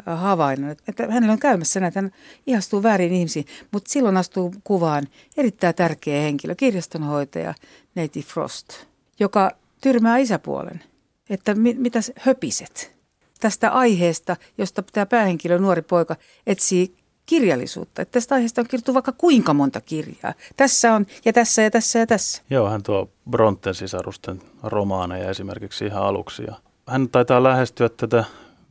havainnon, 0.05 0.75
että 0.87 1.07
hänellä 1.09 1.33
on 1.33 1.39
käymässä 1.39 1.79
näitä, 1.79 2.01
hän 2.01 2.11
ihastuu 2.47 2.83
väärin 2.83 3.13
ihmisiin, 3.13 3.45
mutta 3.71 3.91
silloin 3.91 4.17
astuu 4.17 4.53
kuvaan 4.63 5.07
erittäin 5.37 5.75
tärkeä 5.75 6.21
henkilö, 6.21 6.55
kirjastonhoitaja 6.55 7.53
Neiti 7.95 8.21
Frost, 8.21 8.69
joka 9.19 9.51
tyrmää 9.81 10.17
isäpuolen, 10.17 10.83
että 11.29 11.55
mit, 11.55 11.77
mitä 11.77 11.99
höpiset 12.19 12.95
tästä 13.39 13.71
aiheesta, 13.71 14.35
josta 14.57 14.83
tämä 14.83 15.05
päähenkilö, 15.05 15.59
nuori 15.59 15.81
poika, 15.81 16.15
etsii 16.47 16.98
kirjallisuutta. 17.29 18.01
Että 18.01 18.11
tästä 18.11 18.35
aiheesta 18.35 18.61
on 18.61 18.67
kirjoitettu 18.67 18.93
vaikka 18.93 19.11
kuinka 19.11 19.53
monta 19.53 19.81
kirjaa. 19.81 20.33
Tässä 20.57 20.93
on 20.93 21.05
ja 21.25 21.33
tässä 21.33 21.61
ja 21.61 21.71
tässä 21.71 21.99
ja 21.99 22.07
tässä. 22.07 22.41
Joo, 22.49 22.69
hän 22.69 22.83
tuo 22.83 23.09
Bronten 23.29 23.75
sisarusten 23.75 24.41
romaaneja 24.63 25.29
esimerkiksi 25.29 25.85
ihan 25.85 26.03
aluksi. 26.03 26.43
Ja 26.43 26.55
hän 26.87 27.09
taitaa 27.09 27.43
lähestyä 27.43 27.89
tätä 27.89 28.23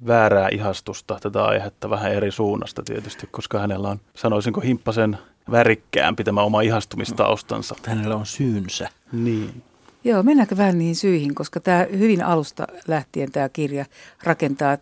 väärää 0.06 0.48
ihastusta, 0.48 1.18
tätä 1.22 1.44
aihetta 1.44 1.90
vähän 1.90 2.12
eri 2.12 2.30
suunnasta 2.30 2.82
tietysti, 2.82 3.28
koska 3.30 3.58
hänellä 3.58 3.88
on, 3.88 4.00
sanoisinko, 4.14 4.60
himppasen 4.60 5.18
värikkäämpi 5.50 6.24
tämä 6.24 6.42
oma 6.42 6.60
ihastumistaustansa. 6.60 7.74
Hänellä 7.86 8.16
on 8.16 8.26
syynsä. 8.26 8.88
Niin. 9.12 9.62
Joo, 10.04 10.22
mennäänkö 10.22 10.56
vähän 10.56 10.78
niihin 10.78 10.96
syihin, 10.96 11.34
koska 11.34 11.60
tämä 11.60 11.86
hyvin 11.98 12.24
alusta 12.24 12.66
lähtien 12.88 13.32
tämä 13.32 13.48
kirja 13.48 13.84
rakentaa 14.22 14.78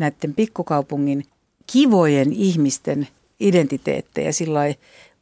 näiden 0.00 0.34
pikkukaupungin 0.34 1.24
kivojen 1.72 2.32
ihmisten 2.32 3.08
identiteettejä 3.40 4.32
sillä 4.32 4.60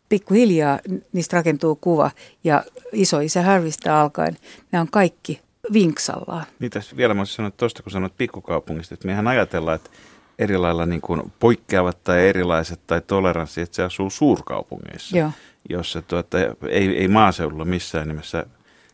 pikkuhiljaa 0.08 0.78
niistä 1.12 1.36
rakentuu 1.36 1.76
kuva 1.76 2.10
ja 2.44 2.64
isoisä 2.92 3.42
Harvista 3.42 4.00
alkaen, 4.00 4.36
nämä 4.72 4.82
on 4.82 4.88
kaikki 4.90 5.40
vinksallaan. 5.72 6.44
Tässä 6.70 6.96
vielä 6.96 7.14
mä 7.14 7.24
sanoa 7.24 7.50
tuosta, 7.50 7.82
kun 7.82 7.92
sanoit 7.92 8.12
pikkukaupungista, 8.18 8.94
että 8.94 9.08
mehän 9.08 9.28
ajatellaan, 9.28 9.76
että 9.76 9.90
eri 10.38 10.56
lailla 10.56 10.86
niin 10.86 11.00
kuin 11.00 11.32
poikkeavat 11.38 12.04
tai 12.04 12.28
erilaiset 12.28 12.80
tai 12.86 13.00
toleranssi, 13.00 13.60
että 13.60 13.76
se 13.76 13.82
asuu 13.82 14.10
suurkaupungeissa, 14.10 15.18
Joo. 15.18 15.30
jossa 15.68 16.02
tuota, 16.02 16.38
ei, 16.68 16.98
ei 16.98 17.08
maaseudulla 17.08 17.64
missään 17.64 18.08
nimessä 18.08 18.46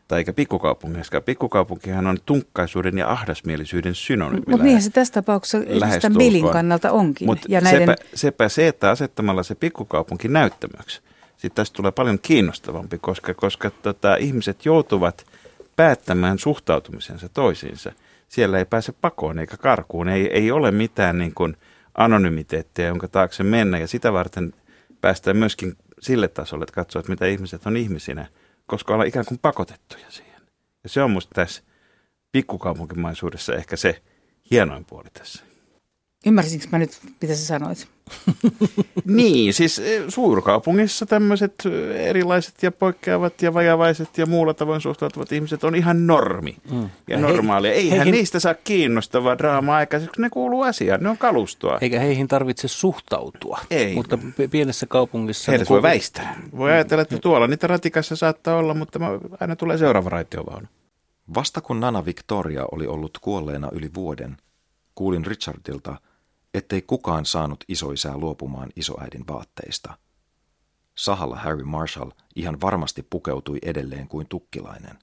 tai 0.09 0.19
eikä 0.19 0.33
pikkukaupungeissa. 0.33 1.21
Pikkukaupunkihan 1.21 2.07
on 2.07 2.19
tunkkaisuuden 2.27 2.99
ja 2.99 3.11
ahdasmielisyyden 3.11 3.95
synonyymi. 3.95 4.45
Mutta 4.49 4.65
niinhän 4.65 4.83
se 4.83 4.91
tässä 4.91 5.15
tapauksessa 5.15 5.59
tämän 6.01 6.19
Bilin 6.19 6.51
kannalta 6.51 6.91
onkin. 6.91 7.27
Mutta 7.27 7.47
ja 7.49 7.61
näiden... 7.61 7.89
sepä, 7.89 7.97
sepä 8.15 8.49
se, 8.49 8.69
että 8.69 8.91
asettamalla 8.91 9.43
se 9.43 9.55
pikkukaupunki 9.55 10.29
näyttämöksi, 10.29 11.01
sitten 11.31 11.55
tästä 11.55 11.77
tulee 11.77 11.93
paljon 11.93 12.19
kiinnostavampi, 12.19 12.99
koska, 12.99 13.35
koska 13.35 13.71
tota, 13.71 14.17
ihmiset 14.17 14.65
joutuvat 14.65 15.27
päättämään 15.77 16.39
suhtautumisensa 16.39 17.29
toisiinsa. 17.29 17.93
Siellä 18.29 18.59
ei 18.59 18.65
pääse 18.65 18.93
pakoon 18.93 19.39
eikä 19.39 19.57
karkuun, 19.57 20.09
ei, 20.09 20.27
ei 20.27 20.51
ole 20.51 20.71
mitään 20.71 21.19
niin 21.19 21.35
kuin 21.35 21.57
anonymiteettia, 21.95 22.87
jonka 22.87 23.09
taakse 23.09 23.43
mennä 23.43 23.79
ja 23.79 23.87
sitä 23.87 24.13
varten 24.13 24.55
päästään 25.01 25.37
myöskin 25.37 25.77
sille 26.01 26.29
tasolle, 26.29 26.63
että 26.63 26.75
katsoo, 26.75 27.01
että 27.01 27.13
mitä 27.13 27.27
ihmiset 27.27 27.67
on 27.67 27.77
ihmisinä– 27.77 28.27
koska 28.67 28.93
ollaan 28.93 29.09
ikään 29.09 29.27
kuin 29.27 29.39
pakotettuja 29.39 30.11
siihen. 30.11 30.43
Ja 30.83 30.89
se 30.89 31.03
on 31.03 31.11
musta 31.11 31.35
tässä 31.35 31.63
pikkukaupunkimaisuudessa 32.33 33.55
ehkä 33.55 33.77
se 33.77 34.03
hienoin 34.51 34.85
puoli 34.85 35.09
tässä. 35.13 35.54
Ymmärsinkö 36.27 36.67
mä 36.73 36.79
nyt, 36.79 36.99
mitä 37.21 37.35
sä 37.35 37.47
sanoit? 37.47 37.89
niin, 39.05 39.55
siis 39.55 39.79
eh, 39.79 40.03
suurkaupungissa 40.09 41.07
tämmöiset 41.07 41.55
eh, 41.67 42.07
erilaiset 42.07 42.63
ja 42.63 42.73
poikkeavat 42.73 43.43
ja 43.43 43.55
vajavaiset 43.55 44.19
ja 44.19 44.27
muulla 44.27 44.55
tavoin 44.55 44.81
suhtautuvat 44.81 45.33
ihmiset 45.33 45.65
on 45.65 45.75
ihan 45.75 46.07
normi 46.07 46.57
mm. 46.71 46.91
ja 47.09 47.19
normaalia. 47.19 47.73
Eihän 47.73 47.99
heihin... 47.99 48.13
niistä 48.13 48.41
saa 48.41 48.55
kiinnostavaa 48.55 49.39
draamaa 49.39 49.77
aikaiseksi, 49.77 50.15
kun 50.15 50.23
ne 50.23 50.31
kuuluu 50.31 50.63
asiaan, 50.63 51.03
ne 51.03 51.09
on 51.09 51.19
kalustoa. 51.19 51.79
Eikä 51.81 52.01
heihin 52.01 52.29
tarvitse 52.29 52.69
suhtautua. 52.69 53.59
Ei. 53.71 53.95
Mutta 53.95 54.19
pienessä 54.51 54.87
kaupungissa... 54.87 55.53
Heidät 55.53 55.71
voi 55.71 55.83
väistää. 55.83 56.41
Voi 56.57 56.73
ajatella, 56.73 57.03
että 57.03 57.19
tuolla 57.19 57.47
niitä 57.47 57.67
ratikassa 57.67 58.17
saattaa 58.17 58.57
olla, 58.57 58.75
mutta 58.75 58.99
aina 59.41 59.57
tulee 59.57 59.79
seuraava 59.79 60.09
raitiovaunu. 60.09 60.67
Vasta 61.35 61.61
kun 61.61 61.81
Nana 61.81 62.05
Victoria 62.05 62.65
oli 62.73 62.87
ollut 62.87 63.19
kuolleena 63.21 63.69
yli 63.73 63.91
vuoden, 63.95 64.37
kuulin 64.95 65.27
Richardilta– 65.27 65.97
ettei 66.55 66.83
kukaan 66.83 67.27
saanut 67.27 67.65
isoisää 67.69 68.19
luopumaan 68.19 68.71
isoäidin 68.77 69.25
vaatteista. 69.29 69.99
Sahalla 70.95 71.37
Harry 71.37 71.65
Marshall 71.65 72.11
ihan 72.37 72.61
varmasti 72.61 73.03
pukeutui 73.03 73.59
edelleen 73.63 74.09
kuin 74.09 74.27
tukkilainen. 74.29 74.99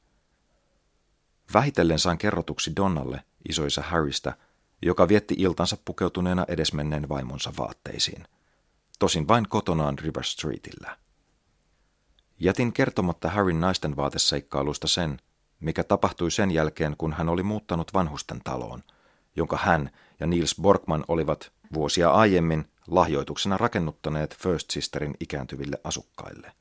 Vähitellen 1.53 1.99
sain 1.99 2.17
kerrotuksi 2.17 2.75
Donnalle, 2.75 3.23
isoisa 3.49 3.81
Harrystä, 3.81 4.37
joka 4.81 5.07
vietti 5.07 5.35
iltansa 5.37 5.77
pukeutuneena 5.85 6.45
edesmenneen 6.47 7.09
vaimonsa 7.09 7.53
vaatteisiin. 7.57 8.27
Tosin 8.99 9.27
vain 9.27 9.49
kotonaan 9.49 9.99
River 9.99 10.23
Streetillä. 10.23 10.97
Jätin 12.39 12.73
kertomatta 12.73 13.29
Harryn 13.29 13.59
naisten 13.59 13.95
vaateseikkailusta 13.95 14.87
sen, 14.87 15.19
mikä 15.59 15.83
tapahtui 15.83 16.31
sen 16.31 16.51
jälkeen, 16.51 16.95
kun 16.97 17.13
hän 17.13 17.29
oli 17.29 17.43
muuttanut 17.43 17.93
vanhusten 17.93 18.41
taloon, 18.43 18.83
jonka 19.35 19.57
hän 19.57 19.91
ja 20.21 20.27
Niels 20.27 20.55
Borgman 20.61 21.03
olivat 21.07 21.51
vuosia 21.73 22.11
aiemmin 22.11 22.65
lahjoituksena 22.87 23.57
rakennuttaneet 23.57 24.37
First 24.37 24.71
Sisterin 24.71 25.15
ikääntyville 25.19 25.77
asukkaille. 25.83 26.51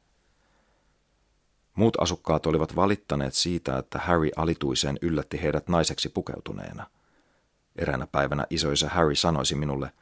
Muut 1.75 1.97
asukkaat 2.00 2.47
olivat 2.47 2.76
valittaneet 2.76 3.35
siitä, 3.35 3.79
että 3.79 3.99
Harry 3.99 4.31
alituiseen 4.37 4.99
yllätti 5.02 5.43
heidät 5.43 5.69
naiseksi 5.69 6.09
pukeutuneena. 6.09 6.87
Eräänä 7.76 8.07
päivänä 8.07 8.47
isoisa 8.50 8.88
Harry 8.88 9.14
sanoisi 9.14 9.55
minulle, 9.55 9.93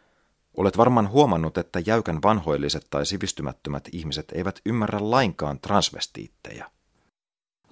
Olet 0.58 0.76
varmaan 0.76 1.10
huomannut, 1.10 1.58
että 1.58 1.82
jäykän 1.86 2.22
vanhoilliset 2.22 2.86
tai 2.90 3.06
sivistymättömät 3.06 3.88
ihmiset 3.92 4.32
eivät 4.32 4.60
ymmärrä 4.66 4.98
lainkaan 5.00 5.60
transvestiittejä. 5.60 6.70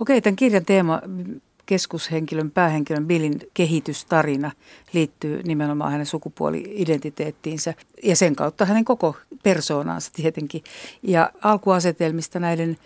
Okei, 0.00 0.20
tämän 0.20 0.36
kirjan 0.36 0.64
teema 0.64 1.00
keskushenkilön, 1.66 2.50
päähenkilön 2.50 3.06
Billin 3.06 3.40
kehitystarina 3.54 4.50
liittyy 4.92 5.42
nimenomaan 5.42 5.92
hänen 5.92 6.06
sukupuoli-identiteettiinsä 6.06 7.74
ja 8.02 8.16
sen 8.16 8.36
kautta 8.36 8.64
hänen 8.64 8.84
koko 8.84 9.16
persoonansa 9.42 10.10
tietenkin. 10.14 10.64
Ja 11.02 11.30
alkuasetelmista 11.42 12.40
näiden 12.40 12.78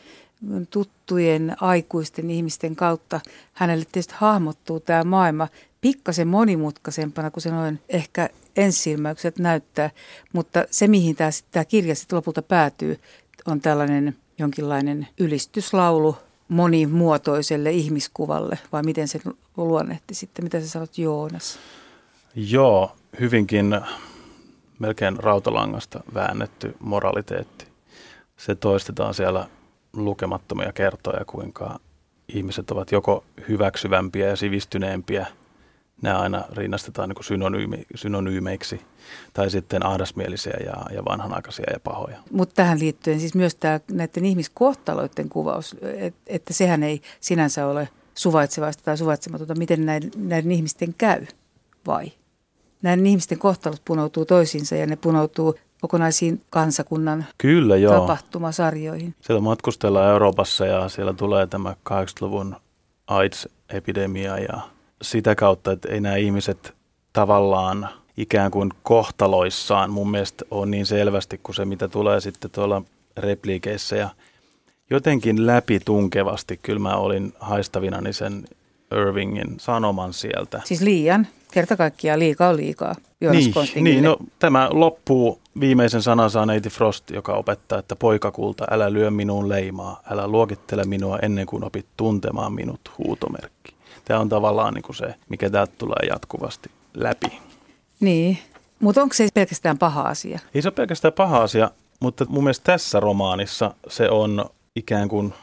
tuttujen 0.70 1.56
aikuisten 1.60 2.30
ihmisten 2.30 2.76
kautta 2.76 3.20
hänelle 3.52 3.84
tietysti 3.84 4.14
hahmottuu 4.16 4.80
tämä 4.80 5.04
maailma 5.04 5.49
pikkasen 5.80 6.28
monimutkaisempana 6.28 7.30
kuin 7.30 7.42
se 7.42 7.50
noin 7.50 7.80
ehkä 7.88 8.28
ensilmäykset 8.56 9.38
näyttää, 9.38 9.90
mutta 10.32 10.64
se 10.70 10.88
mihin 10.88 11.16
tämä, 11.16 11.30
tämä 11.50 11.64
kirja 11.64 11.94
sitten 11.94 12.16
lopulta 12.16 12.42
päätyy 12.42 13.00
on 13.46 13.60
tällainen 13.60 14.16
jonkinlainen 14.38 15.08
ylistyslaulu 15.18 16.16
monimuotoiselle 16.50 17.71
ihmiskuvalle, 17.71 18.59
vai 18.73 18.83
miten 18.83 19.09
se 19.09 19.21
luonnehti 19.57 20.14
sitten? 20.14 20.45
Mitä 20.45 20.61
sä 20.61 20.69
sanot 20.69 20.99
Joonas? 20.99 21.59
Joo, 22.35 22.92
hyvinkin 23.21 23.80
melkein 24.78 25.16
rautalangasta 25.16 26.00
väännetty 26.14 26.76
moraliteetti. 26.78 27.66
Se 28.37 28.54
toistetaan 28.54 29.14
siellä 29.14 29.49
lukemattomia 29.92 30.73
kertoja, 30.73 31.25
kuinka 31.25 31.80
ihmiset 32.28 32.71
ovat 32.71 32.92
joko 32.92 33.25
hyväksyvämpiä 33.49 34.28
ja 34.28 34.37
sivistyneempiä– 34.37 35.26
nämä 36.02 36.19
aina 36.19 36.45
rinnastetaan 36.52 37.09
niin 37.09 37.25
synonyymi, 37.25 37.87
synonyymeiksi, 37.95 38.80
tai 39.33 39.50
sitten 39.50 39.87
ahdasmielisiä 39.87 40.57
ja, 40.64 40.95
ja 40.95 41.04
vanhanaikaisia 41.04 41.73
ja 41.73 41.80
pahoja. 41.80 42.16
Mutta 42.30 42.54
tähän 42.54 42.78
liittyen 42.78 43.21
siis 43.21 43.35
myös 43.35 43.54
tämä 43.54 43.80
näiden 43.92 44.25
ihmiskohtaloiden 44.25 45.28
kuvaus, 45.28 45.76
et, 45.83 46.14
että 46.26 46.52
sehän 46.54 46.83
ei 46.83 47.02
sinänsä 47.21 47.66
ole 47.66 47.88
suvaitsevaista 48.14 48.83
tai 48.83 48.97
suvaitsematonta, 48.97 49.54
miten 49.54 49.87
näiden, 49.87 50.11
näiden 50.16 50.52
ihmisten 50.52 50.95
käy, 50.99 51.26
vai? 51.87 52.12
Näiden 52.83 53.07
ihmisten 53.07 53.38
kohtalot 53.38 53.83
punoutuu 53.85 54.25
toisiinsa 54.25 54.76
ja 54.76 54.87
ne 54.87 54.97
punoutuu 54.97 55.54
kokonaisiin 55.80 56.42
kansakunnan 56.50 57.26
Kyllä, 57.38 57.76
joo. 57.76 58.00
tapahtumasarjoihin. 58.00 59.15
Siellä 59.21 59.41
matkustellaan 59.41 60.10
Euroopassa 60.10 60.67
ja 60.67 60.89
siellä 60.89 61.13
tulee 61.13 61.47
tämä 61.47 61.76
80-luvun 61.91 62.56
AIDS-epidemia 63.06 64.39
ja 64.39 64.60
sitä 65.02 65.34
kautta, 65.34 65.73
että 65.73 65.89
ei 65.89 66.00
nämä 66.00 66.17
ihmiset 66.17 66.75
tavallaan 67.13 67.89
ikään 68.17 68.50
kuin 68.50 68.71
kohtaloissaan 68.82 69.91
mun 69.91 70.10
mielestä 70.10 70.45
on 70.50 70.71
niin 70.71 70.86
selvästi 70.86 71.41
kuin 71.43 71.56
se, 71.56 71.65
mitä 71.65 71.89
tulee 71.89 72.21
sitten 72.21 72.50
tuolla 72.50 72.82
repliikeissä 73.17 73.97
ja 73.97 74.08
jotenkin 74.91 75.47
läpitunkevasti 75.47 76.60
kyllä 76.63 76.80
mä 76.80 76.97
olin 76.97 77.32
haistavinani 77.41 78.13
sen 78.13 78.45
Irvingin 78.95 79.60
sanoman 79.60 80.13
sieltä. 80.13 80.60
Siis 80.65 80.80
liian, 80.80 81.26
kerta 81.52 81.76
kaikkiaan 81.76 82.19
liikaa 82.19 82.49
on 82.49 82.56
liikaa. 82.56 82.95
niin, 83.75 83.84
niin 83.84 84.04
no, 84.04 84.17
tämä 84.39 84.69
loppuu 84.73 85.41
viimeisen 85.60 86.02
sanansa 86.02 86.47
neiti 86.47 86.71
Frost, 86.71 87.10
joka 87.10 87.34
opettaa, 87.34 87.78
että 87.78 87.97
poikakulta, 87.97 88.65
älä 88.71 88.93
lyö 88.93 89.10
minuun 89.10 89.49
leimaa, 89.49 90.00
älä 90.10 90.28
luokittele 90.28 90.84
minua 90.84 91.19
ennen 91.23 91.47
kuin 91.47 91.65
opit 91.65 91.86
tuntemaan 91.97 92.52
minut, 92.52 92.80
huutomerkki. 92.99 93.79
Tämä 94.10 94.20
on 94.20 94.28
tavallaan 94.28 94.75
niin 94.75 94.82
kuin 94.82 94.96
se, 94.96 95.14
mikä 95.28 95.50
täältä 95.50 95.73
tulee 95.78 96.08
jatkuvasti 96.08 96.70
läpi. 96.94 97.38
Niin, 98.00 98.38
mutta 98.80 99.02
onko 99.02 99.14
se 99.14 99.28
pelkästään 99.34 99.78
paha 99.78 100.02
asia? 100.02 100.38
Ei 100.54 100.62
se 100.62 100.68
ole 100.68 100.75
pelkästään 100.75 101.12
paha 101.12 101.42
asia, 101.42 101.70
mutta 102.00 102.26
mun 102.28 102.44
mielestä 102.44 102.73
tässä 102.73 103.00
romaanissa 103.00 103.75
se 103.88 104.10
on 104.10 104.44
ikään 104.76 105.08
kuin 105.08 105.34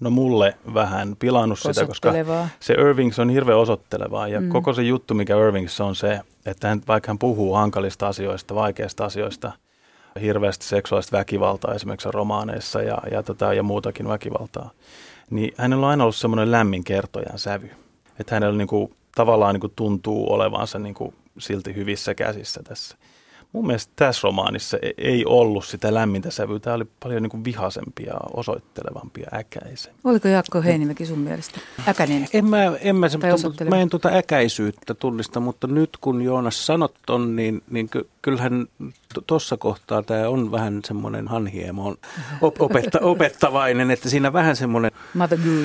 no 0.00 0.10
mulle 0.10 0.56
vähän 0.74 1.16
pilannut 1.18 1.58
sitä, 1.58 1.86
koska 1.86 2.12
se 2.60 2.74
Irvings 2.74 3.18
on 3.18 3.30
hirveän 3.30 3.58
osoittelevaa 3.58 4.28
ja 4.28 4.40
mm. 4.40 4.48
koko 4.48 4.72
se 4.72 4.82
juttu, 4.82 5.14
mikä 5.14 5.36
Irvings 5.36 5.80
on 5.80 5.96
se, 5.96 6.20
että 6.46 6.68
hän, 6.68 6.82
vaikka 6.88 7.10
hän 7.10 7.18
puhuu 7.18 7.54
hankalista 7.54 8.08
asioista, 8.08 8.54
vaikeista 8.54 9.04
asioista, 9.04 9.52
hirveästi 10.20 10.64
seksuaalista 10.64 11.16
väkivaltaa 11.16 11.74
esimerkiksi 11.74 12.08
romaaneissa 12.12 12.82
ja, 12.82 12.98
ja, 13.10 13.22
tota, 13.22 13.54
ja 13.54 13.62
muutakin 13.62 14.08
väkivaltaa, 14.08 14.70
niin 15.30 15.54
hänellä 15.56 15.86
on 15.86 15.90
aina 15.90 16.04
ollut 16.04 16.16
semmoinen 16.16 16.50
lämmin 16.50 16.84
kertojan 16.84 17.38
sävy 17.38 17.70
että 18.22 18.34
hänellä 18.34 18.58
niin 18.58 18.68
kuin, 18.68 18.94
tavallaan 19.14 19.54
niin 19.54 19.60
kuin 19.60 19.72
tuntuu 19.76 20.32
olevansa 20.32 20.78
niin 20.78 20.94
kuin, 20.94 21.14
silti 21.38 21.74
hyvissä 21.74 22.14
käsissä 22.14 22.62
tässä. 22.62 22.96
Mun 23.52 23.66
mielestä 23.66 23.92
tässä 23.96 24.20
romaanissa 24.24 24.78
e-, 24.82 24.90
ei 24.98 25.24
ollut 25.24 25.64
sitä 25.64 25.94
lämmintä 25.94 26.30
sävyä. 26.30 26.58
Tämä 26.58 26.76
oli 26.76 26.84
paljon 27.02 27.22
niin 27.22 27.30
kuin 27.30 27.44
vihaisempi 27.44 28.02
ja 28.02 28.14
osoittelevampi 28.34 29.20
ja 29.20 29.38
äkäisempi. 29.38 29.98
Oliko 30.04 30.28
Jaakko 30.28 30.62
Heinimäki 30.62 31.06
sun 31.06 31.18
mielestä 31.18 31.60
äkäinen? 31.88 32.26
En 32.32 32.44
mä, 32.44 32.72
en 32.80 32.96
mä, 32.96 33.08
se, 33.08 33.18
mä 33.70 33.80
en 33.80 33.88
tuota 33.88 34.08
äkäisyyttä 34.08 34.94
tullista, 34.94 35.40
mutta 35.40 35.66
nyt 35.66 35.90
kun 36.00 36.22
Joonas 36.22 36.66
sanot 36.66 36.94
ton, 37.06 37.36
niin, 37.36 37.62
niin 37.70 37.88
ky, 37.88 38.08
kyllähän 38.22 38.66
tuossa 39.26 39.56
kohtaa 39.56 40.02
tämä 40.02 40.28
on 40.28 40.52
vähän 40.52 40.80
semmoinen 40.84 41.28
hanhiemo 41.28 41.96
op, 42.40 42.62
opetta, 42.62 42.98
opettavainen, 43.00 43.90
että 43.90 44.08
siinä 44.08 44.32
vähän 44.32 44.56
semmoinen 44.56 44.90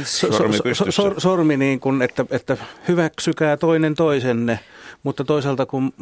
so, 0.03 0.27
so, 0.73 0.91
so, 0.91 1.13
sormi 1.17 1.57
niin 1.57 1.79
kuin, 1.79 2.01
että, 2.01 2.25
että 2.31 2.57
hyväksykää 2.87 3.57
toinen 3.57 3.95
toisenne. 3.95 4.59
Mutta 5.03 5.23
toisaalta 5.23 5.65
kun... 5.65 5.93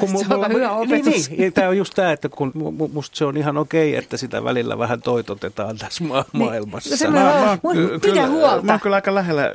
kun 0.00 0.08
se 0.08 0.34
on 0.34 0.52
hyvä 0.52 0.70
opetus. 0.70 1.30
Niin, 1.30 1.40
niin, 1.40 1.52
tämä 1.52 1.68
on 1.68 1.76
just 1.76 1.94
tämä, 1.94 2.12
että 2.12 2.28
kun 2.28 2.52
musta 2.92 3.16
se 3.16 3.24
on 3.24 3.36
ihan 3.36 3.56
okei, 3.56 3.96
että 3.96 4.16
sitä 4.16 4.44
välillä 4.44 4.78
vähän 4.78 5.02
toitotetaan 5.02 5.78
tässä 5.78 6.04
ma- 6.04 6.24
niin, 6.32 6.44
maailmassa. 6.44 7.06
No 7.06 7.12
mä, 7.12 7.18
mä, 7.18 7.40
mä, 7.40 7.58
kyllä, 8.02 8.26
huolta. 8.26 8.62
mä 8.62 8.72
oon 8.72 8.80
kyllä 8.80 8.96
aika 8.96 9.14
lähellä 9.14 9.52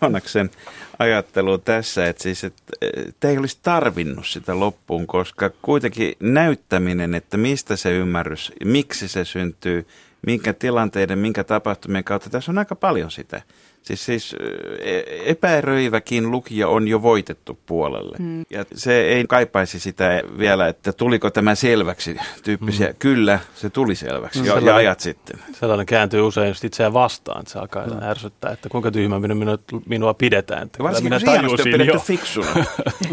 Joonaksen 0.00 0.50
ajattelua 0.98 1.58
tässä, 1.58 2.06
että 2.06 2.22
siis 2.22 2.44
että 2.44 2.72
te 3.20 3.28
ei 3.28 3.38
olisi 3.38 3.58
tarvinnut 3.62 4.26
sitä 4.26 4.60
loppuun, 4.60 5.06
koska 5.06 5.50
kuitenkin 5.62 6.14
näyttäminen, 6.20 7.14
että 7.14 7.36
mistä 7.36 7.76
se 7.76 7.92
ymmärrys, 7.92 8.52
miksi 8.64 9.08
se 9.08 9.24
syntyy, 9.24 9.86
minkä 10.26 10.52
tilanteiden, 10.52 11.18
minkä 11.18 11.44
tapahtumien 11.44 12.04
kautta, 12.04 12.30
tässä 12.30 12.52
on 12.52 12.58
aika 12.58 12.74
paljon 12.74 13.10
sitä. 13.10 13.42
Siis, 13.82 14.04
siis 14.04 14.36
e, 14.78 15.02
epäröiväkin 15.24 16.30
lukija 16.30 16.68
on 16.68 16.88
jo 16.88 17.02
voitettu 17.02 17.58
puolelle. 17.66 18.16
Mm. 18.18 18.44
Ja 18.50 18.64
se 18.74 19.00
ei 19.00 19.24
kaipaisi 19.28 19.80
sitä 19.80 20.22
vielä, 20.38 20.68
että 20.68 20.92
tuliko 20.92 21.30
tämä 21.30 21.54
selväksi 21.54 22.16
tyyppisiä. 22.42 22.88
Mm. 22.88 22.94
Kyllä, 22.98 23.40
se 23.54 23.70
tuli 23.70 23.94
selväksi 23.94 24.38
mm. 24.38 24.46
jo, 24.46 24.58
ja 24.58 24.76
ajat 24.76 25.00
sitten. 25.00 25.38
Sellainen 25.52 25.86
kääntyy 25.86 26.20
usein 26.20 26.48
just 26.48 26.64
itseään 26.64 26.92
vastaan, 26.92 27.40
että 27.40 27.52
se 27.52 27.58
alkaa 27.58 27.86
mm. 27.86 28.02
ärsyttää, 28.02 28.52
että 28.52 28.68
kuinka 28.68 28.90
tyhmä 28.90 29.20
minua, 29.20 29.58
minua 29.86 30.14
pidetään. 30.14 30.62
Että 30.62 30.82
Varsinkin 30.82 31.12
minä 31.14 31.32
tajusin 31.32 31.86
jo. 31.86 31.98
fiksuna. 31.98 32.64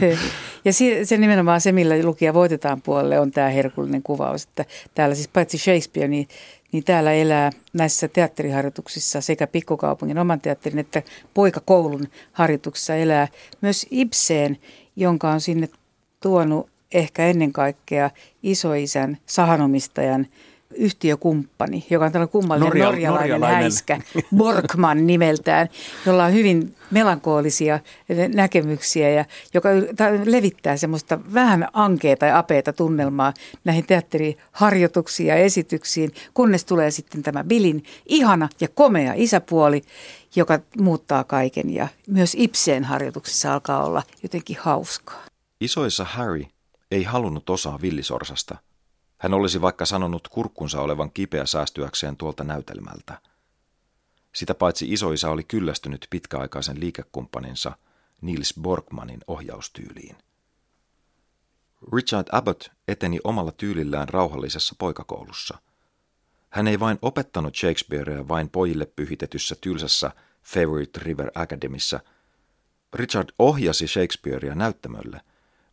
Ja 0.66 0.74
se, 0.74 1.06
se 1.06 1.18
nimenomaan 1.18 1.62
se, 1.62 1.72
millä 1.72 1.96
lukija 2.04 2.34
voitetaan 2.34 2.82
puolelle, 2.82 3.20
on 3.20 3.32
tämä 3.32 3.50
herkullinen 3.50 4.04
kuvaus. 4.04 4.44
Että 4.44 4.66
täällä 4.96 5.16
siis 5.16 5.28
paitsi 5.28 5.58
Shakespeare, 5.58 6.08
niin, 6.08 6.28
niin 6.72 6.84
täällä 6.84 7.14
elää 7.14 7.52
näissä 7.74 8.08
teatteriharjoituksissa 8.08 9.22
sekä 9.22 9.48
pikkukaupungin 9.48 10.18
oman 10.18 10.42
teatterin 10.42 10.80
että 10.80 11.04
poikakoulun 11.34 12.08
harjoituksissa 12.32 12.96
elää 12.96 13.28
myös 13.62 13.88
Ibseen, 13.92 14.58
jonka 14.96 15.30
on 15.30 15.42
sinne 15.42 15.70
tuonut 16.20 16.70
ehkä 16.92 17.28
ennen 17.28 17.54
kaikkea 17.54 18.10
isoisän 18.44 19.18
sahanomistajan 19.26 20.28
yhtiökumppani, 20.76 21.86
joka 21.90 22.06
on 22.06 22.12
tällainen 22.12 22.32
kummallinen 22.32 22.70
Norja, 22.70 22.86
norjalainen, 22.86 23.30
norjalainen 23.30 23.62
häiskä, 23.62 24.02
Borkman 24.38 25.08
nimeltään, 25.08 25.70
jolla 26.06 26.26
on 26.26 26.34
hyvin 26.34 26.76
melankoolisia 26.92 27.80
näkemyksiä 28.36 29.10
ja 29.10 29.26
joka 29.54 29.70
levittää 30.26 30.78
semmoista 30.78 31.20
vähän 31.34 31.68
ankeeta 31.74 32.26
ja 32.26 32.38
apeeta 32.38 32.74
tunnelmaa 32.74 33.34
näihin 33.64 33.86
teatteriharjoituksiin 33.86 35.28
ja 35.28 35.36
esityksiin, 35.36 36.12
kunnes 36.34 36.66
tulee 36.66 36.92
sitten 36.92 37.24
tämä 37.24 37.44
Billin 37.44 37.84
ihana 38.06 38.50
ja 38.62 38.68
komea 38.68 39.14
isäpuoli, 39.16 39.82
joka 40.36 40.60
muuttaa 40.80 41.24
kaiken 41.24 41.74
ja 41.74 41.88
myös 42.08 42.36
Ipseen 42.40 42.84
harjoituksissa 42.84 43.54
alkaa 43.54 43.86
olla 43.86 44.04
jotenkin 44.24 44.58
hauskaa. 44.60 45.26
Isoissa 45.62 46.04
Harry 46.04 46.46
ei 46.92 47.04
halunnut 47.04 47.50
osaa 47.50 47.82
villisorsasta. 47.82 48.58
Hän 49.20 49.34
olisi 49.34 49.62
vaikka 49.62 49.86
sanonut 49.86 50.28
kurkkunsa 50.28 50.82
olevan 50.82 51.12
kipeä 51.12 51.46
säästyäkseen 51.46 52.18
tuolta 52.18 52.44
näytelmältä. 52.44 53.22
Sitä 54.36 54.56
paitsi 54.56 54.94
isoisa 54.94 55.30
oli 55.30 55.44
kyllästynyt 55.44 56.08
pitkäaikaisen 56.10 56.80
liikekumppaninsa 56.80 57.72
Niels 58.22 58.54
Borgmanin 58.62 59.20
ohjaustyyliin. 59.28 60.18
Richard 61.94 62.28
Abbott 62.32 62.68
eteni 62.88 63.20
omalla 63.24 63.52
tyylillään 63.52 64.10
rauhallisessa 64.10 64.76
poikakoulussa. 64.78 65.58
Hän 66.50 66.68
ei 66.68 66.80
vain 66.80 67.00
opettanut 67.02 67.56
Shakespearea 67.56 68.28
vain 68.28 68.50
pojille 68.50 68.86
pyhitetyssä 68.86 69.56
tylsässä 69.62 70.12
Favorite 70.44 71.00
River 71.04 71.32
Academissa. 71.36 72.00
Richard 72.94 73.30
ohjasi 73.40 73.88
Shakespearea 73.88 74.56
näyttämölle, 74.56 75.22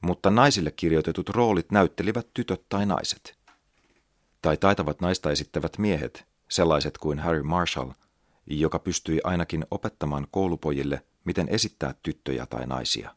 mutta 0.01 0.31
naisille 0.31 0.71
kirjoitetut 0.71 1.29
roolit 1.29 1.73
näyttelivät 1.73 2.27
tytöt 2.35 2.69
tai 2.69 2.87
naiset. 2.87 3.39
Tai 4.43 4.57
taitavat 4.57 5.01
naista 5.01 5.31
esittävät 5.31 5.79
miehet, 5.79 6.27
sellaiset 6.49 6.99
kuin 6.99 7.19
Harry 7.19 7.43
Marshall, 7.43 7.91
joka 8.47 8.79
pystyi 8.79 9.21
ainakin 9.25 9.67
opettamaan 9.71 10.27
koulupojille, 10.31 11.03
miten 11.25 11.49
esittää 11.49 11.95
tyttöjä 12.03 12.47
tai 12.47 12.67
naisia. 12.67 13.15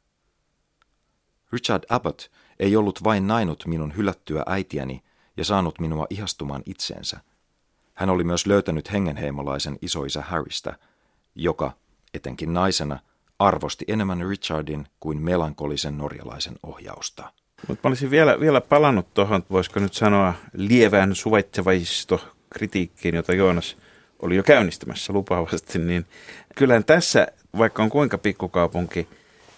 Richard 1.52 1.84
Abbott 1.90 2.22
ei 2.60 2.76
ollut 2.76 3.04
vain 3.04 3.28
nainut 3.28 3.64
minun 3.68 3.96
hylättyä 3.96 4.44
äitiäni 4.46 5.04
ja 5.38 5.46
saanut 5.46 5.80
minua 5.80 6.08
ihastumaan 6.10 6.64
itseensä. 6.66 7.20
Hän 7.94 8.10
oli 8.10 8.24
myös 8.24 8.48
löytänyt 8.48 8.92
hengenheimolaisen 8.92 9.78
isoisä 9.82 10.22
Harrystä, 10.22 10.78
joka, 11.36 11.72
etenkin 12.14 12.54
naisena, 12.54 13.00
arvosti 13.40 13.86
enemmän 13.88 14.26
Richardin 14.30 14.88
kuin 15.00 15.22
melankolisen 15.22 15.98
norjalaisen 15.98 16.56
ohjausta. 16.64 17.32
Mutta 17.68 17.88
mä 17.88 17.90
olisin 17.90 18.12
vielä, 18.12 18.40
vielä 18.40 18.62
palannut 18.62 19.14
tuohon, 19.14 19.44
voisiko 19.52 19.80
nyt 19.80 19.94
sanoa, 19.94 20.34
lievään 20.54 21.16
suvaitsevaisto 21.16 22.34
kritiikkiin, 22.50 23.16
jota 23.16 23.34
Joonas 23.34 23.78
oli 24.20 24.36
jo 24.36 24.44
käynnistämässä 24.44 25.14
lupaavasti, 25.14 25.80
niin 25.80 26.06
kyllähän 26.56 26.84
tässä, 26.84 27.28
vaikka 27.58 27.84
on 27.84 27.90
kuinka 27.90 28.18
pikkukaupunki 28.18 29.08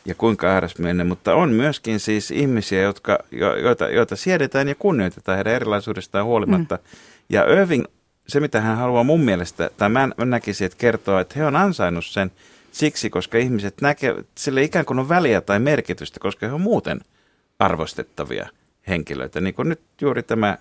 ja 0.06 0.16
kuinka 0.16 0.48
ääräsmielinen, 0.48 1.08
mutta 1.08 1.36
on 1.36 1.50
myöskin 1.50 2.00
siis 2.00 2.32
ihmisiä, 2.32 2.82
jotka, 2.82 3.20
jo, 3.32 3.56
joita, 3.56 3.90
joita 3.90 4.16
siedetään 4.16 4.68
ja 4.68 4.76
kunnioitetaan 4.76 5.36
heidän 5.36 5.54
erilaisuudestaan 5.54 6.26
huolimatta. 6.26 6.76
Mm. 6.76 6.82
Ja 7.30 7.44
Irving, 7.54 7.86
se 8.28 8.40
mitä 8.40 8.62
hän 8.62 8.78
haluaa 8.78 9.04
mun 9.04 9.22
mielestä, 9.22 9.70
tai 9.78 9.90
mä 9.90 10.10
näkisin, 10.18 10.66
että 10.66 10.78
kertoo, 10.78 11.20
että 11.20 11.36
he 11.40 11.46
on 11.46 11.56
ansainnut 11.56 12.06
sen– 12.06 12.32
siksi, 12.72 13.10
koska 13.10 13.38
ihmiset 13.38 13.82
näkevät, 13.82 14.26
sille 14.38 14.64
ikään 14.64 14.86
kuin 14.86 15.00
on 15.00 15.10
väliä 15.10 15.42
tai 15.42 15.60
merkitystä, 15.60 16.20
koska 16.20 16.48
he 16.48 16.54
on 16.54 16.62
muuten 16.62 17.02
arvostettavia 17.60 18.50
henkilöitä, 18.88 19.42
niin 19.42 19.54
kuin 19.54 19.70
nyt 19.70 19.82
juuri 20.02 20.24
tämä 20.24 20.58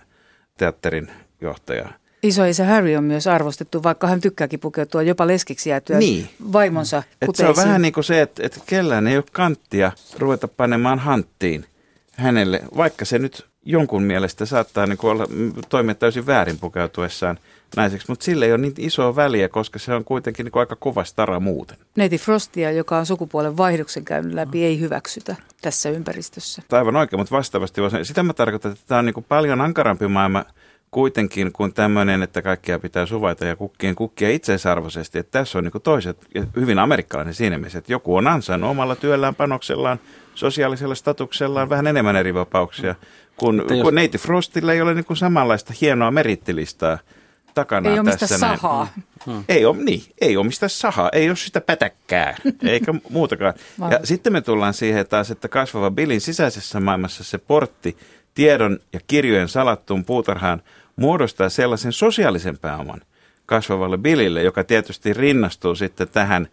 teatterin 0.58 1.10
johtaja. 1.40 1.88
Isoisä 2.22 2.64
Harry 2.64 2.96
on 2.96 3.04
myös 3.04 3.26
arvostettu, 3.26 3.82
vaikka 3.82 4.06
hän 4.06 4.20
tykkääkin 4.20 4.60
pukeutua 4.60 5.02
jopa 5.02 5.26
leskiksi 5.26 5.70
jäätyä 5.70 5.98
niin. 5.98 6.28
vaimonsa 6.52 7.02
Et 7.22 7.36
Se 7.36 7.46
on 7.46 7.56
vähän 7.56 7.82
niin 7.82 7.92
kuin 7.92 8.04
se, 8.04 8.20
että, 8.20 8.46
että 8.46 8.60
kellään 8.66 9.06
ei 9.06 9.16
ole 9.16 9.24
kanttia 9.32 9.92
ruveta 10.18 10.48
panemaan 10.48 10.98
hanttiin 10.98 11.64
hänelle, 12.12 12.60
vaikka 12.76 13.04
se 13.04 13.18
nyt 13.18 13.49
jonkun 13.62 14.02
mielestä 14.02 14.46
saattaa 14.46 14.86
niin 14.86 14.98
olla, 15.02 15.26
toimia 15.68 15.94
täysin 15.94 16.26
väärin 16.26 16.58
pukeutuessaan– 16.58 17.38
naiseksi, 17.76 18.06
mutta 18.08 18.24
sille 18.24 18.44
ei 18.44 18.52
ole 18.52 18.60
niin 18.60 18.74
isoa 18.78 19.16
väliä, 19.16 19.48
koska 19.48 19.78
se 19.78 19.94
on 19.94 20.04
kuitenkin 20.04 20.44
niin 20.44 20.58
aika 20.58 20.76
kova 20.76 21.04
stara 21.04 21.40
muuten. 21.40 21.76
Neiti 21.96 22.18
Frostia, 22.18 22.70
joka 22.70 22.98
on 22.98 23.06
sukupuolen 23.06 23.56
vaihdoksen 23.56 24.04
käynyt 24.04 24.34
läpi, 24.34 24.64
ei 24.64 24.80
hyväksytä 24.80 25.36
tässä 25.62 25.90
ympäristössä. 25.90 26.62
Aivan 26.72 26.96
oikein, 26.96 27.20
mutta 27.20 27.36
vastaavasti 27.36 27.80
sitä 28.02 28.22
mä 28.22 28.32
tarkoitan, 28.32 28.72
että 28.72 28.84
tämä 28.86 28.98
on 28.98 29.06
niin 29.06 29.24
paljon 29.28 29.60
ankarampi 29.60 30.08
maailma 30.08 30.44
kuitenkin 30.90 31.52
kuin 31.52 31.72
tämmöinen, 31.72 32.22
että 32.22 32.42
kaikkia 32.42 32.78
pitää 32.78 33.06
suvaita 33.06 33.44
ja 33.44 33.56
kukkien 33.56 33.94
kukkia 33.94 34.30
itseisarvoisesti. 34.30 35.18
Että 35.18 35.38
tässä 35.38 35.58
on 35.58 35.64
niin 35.64 35.82
toiset, 35.82 36.26
hyvin 36.56 36.78
amerikkalainen 36.78 37.34
siinä 37.34 37.58
mielessä, 37.58 37.78
että 37.78 37.92
joku 37.92 38.16
on 38.16 38.26
ansainnut 38.26 38.70
omalla 38.70 38.96
työllään, 38.96 39.34
panoksellaan, 39.34 40.00
sosiaalisella 40.34 40.94
statuksellaan 40.94 41.68
vähän 41.68 41.86
enemmän 41.86 42.16
eri 42.16 42.34
vapauksia, 42.34 42.94
kun, 43.40 43.64
jos... 43.70 43.82
kun 43.82 43.94
Neiti 43.94 44.18
Frostilla 44.18 44.72
ei 44.72 44.80
ole 44.80 44.94
niin 44.94 45.04
kuin 45.04 45.16
samanlaista 45.16 45.74
hienoa 45.80 46.10
merittilistaa– 46.10 46.98
takana 47.54 47.90
ei 47.90 48.04
tässä 48.04 48.38
sahaa. 48.38 48.88
Hmm. 49.26 49.44
Ei 49.48 49.64
ole, 49.64 49.76
niin, 49.76 50.02
ei 50.20 50.36
ole 50.36 50.46
mistä 50.46 50.68
sahaa, 50.68 51.08
ei 51.12 51.28
ole 51.28 51.36
sitä 51.36 51.60
pätäkkää, 51.60 52.36
eikä 52.62 52.94
muutakaan. 53.10 53.54
Ja 53.90 54.00
sitten 54.04 54.32
me 54.32 54.40
tullaan 54.40 54.74
siihen 54.74 55.06
taas, 55.06 55.30
että 55.30 55.48
kasvava 55.48 55.90
Billin 55.90 56.20
sisäisessä 56.20 56.80
maailmassa 56.80 57.24
se 57.24 57.38
portti 57.38 57.96
tiedon 58.34 58.78
ja 58.92 59.00
kirjojen 59.06 59.48
salattuun 59.48 60.04
puutarhaan 60.04 60.62
muodostaa 60.96 61.48
sellaisen 61.48 61.92
sosiaalisen 61.92 62.58
pääoman 62.58 63.00
kasvavalle 63.46 63.98
Billille, 63.98 64.42
joka 64.42 64.64
tietysti 64.64 65.12
rinnastuu 65.12 65.74
sitten 65.74 66.08
tähän 66.08 66.48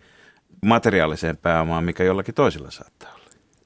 materiaaliseen 0.66 1.38
pääomaan, 1.38 1.84
mikä 1.84 2.04
jollakin 2.04 2.36
toisella 2.36 2.72
saattaa 2.72 3.10
olla. 3.10 3.17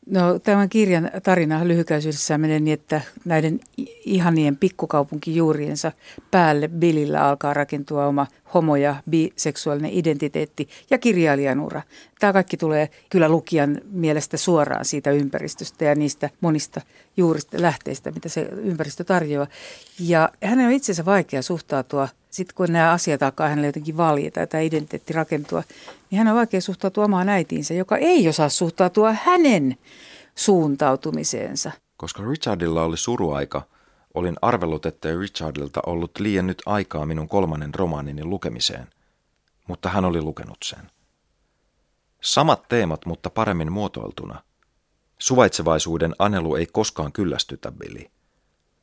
No 0.05 0.39
tämän 0.39 0.69
kirjan 0.69 1.11
tarina 1.23 1.67
lyhykäisyydessään 1.67 2.41
menee 2.41 2.59
niin, 2.59 2.73
että 2.73 3.01
näiden 3.25 3.59
ihanien 4.05 4.57
pikkukaupunkijuuriensa 4.57 5.91
päälle 6.31 6.67
Billillä 6.67 7.27
alkaa 7.27 7.53
rakentua 7.53 8.05
oma 8.05 8.27
homo- 8.53 8.75
ja 8.75 8.95
biseksuaalinen 9.09 9.91
identiteetti 9.93 10.69
ja 10.89 10.97
kirjailijan 10.97 11.59
ura. 11.59 11.81
Tämä 12.19 12.33
kaikki 12.33 12.57
tulee 12.57 12.89
kyllä 13.09 13.29
lukijan 13.29 13.81
mielestä 13.91 14.37
suoraan 14.37 14.85
siitä 14.85 15.11
ympäristöstä 15.11 15.85
ja 15.85 15.95
niistä 15.95 16.29
monista 16.41 16.81
juurista 17.17 17.61
lähteistä, 17.61 18.11
mitä 18.11 18.29
se 18.29 18.41
ympäristö 18.41 19.03
tarjoaa. 19.03 19.47
Ja 19.99 20.29
hänen 20.43 20.65
on 20.65 20.73
itsensä 20.73 21.05
vaikea 21.05 21.41
suhtautua, 21.41 22.07
sitten 22.31 22.55
kun 22.55 22.73
nämä 22.73 22.91
asiat 22.91 23.23
alkaa 23.23 23.47
hänelle 23.49 23.67
jotenkin 23.67 23.97
valjeta 23.97 24.39
ja 24.39 24.47
tämä 24.47 24.61
identiteetti 24.61 25.13
rakentua, 25.13 25.63
niin 26.11 26.17
hän 26.17 26.27
on 26.27 26.35
vaikea 26.35 26.61
suhtautua 26.61 27.05
omaan 27.05 27.29
äitiinsä, 27.29 27.73
joka 27.73 27.97
ei 27.97 28.29
osaa 28.29 28.49
suhtautua 28.49 29.15
hänen 29.23 29.77
suuntautumiseensa. 30.35 31.71
Koska 31.97 32.23
Richardilla 32.23 32.83
oli 32.83 32.97
suruaika, 32.97 33.61
olin 34.13 34.35
arvellut, 34.41 34.85
että 34.85 35.09
Richardilta 35.19 35.79
ollut 35.85 36.11
liian 36.19 36.47
nyt 36.47 36.61
aikaa 36.65 37.05
minun 37.05 37.27
kolmannen 37.27 37.73
romaanini 37.75 38.23
lukemiseen, 38.23 38.87
mutta 39.67 39.89
hän 39.89 40.05
oli 40.05 40.21
lukenut 40.21 40.57
sen. 40.63 40.91
Samat 42.21 42.67
teemat, 42.69 43.05
mutta 43.05 43.29
paremmin 43.29 43.71
muotoiltuna. 43.71 44.43
Suvaitsevaisuuden 45.17 46.15
anelu 46.19 46.55
ei 46.55 46.65
koskaan 46.65 47.11
kyllästytä, 47.11 47.71
Billy. 47.71 48.05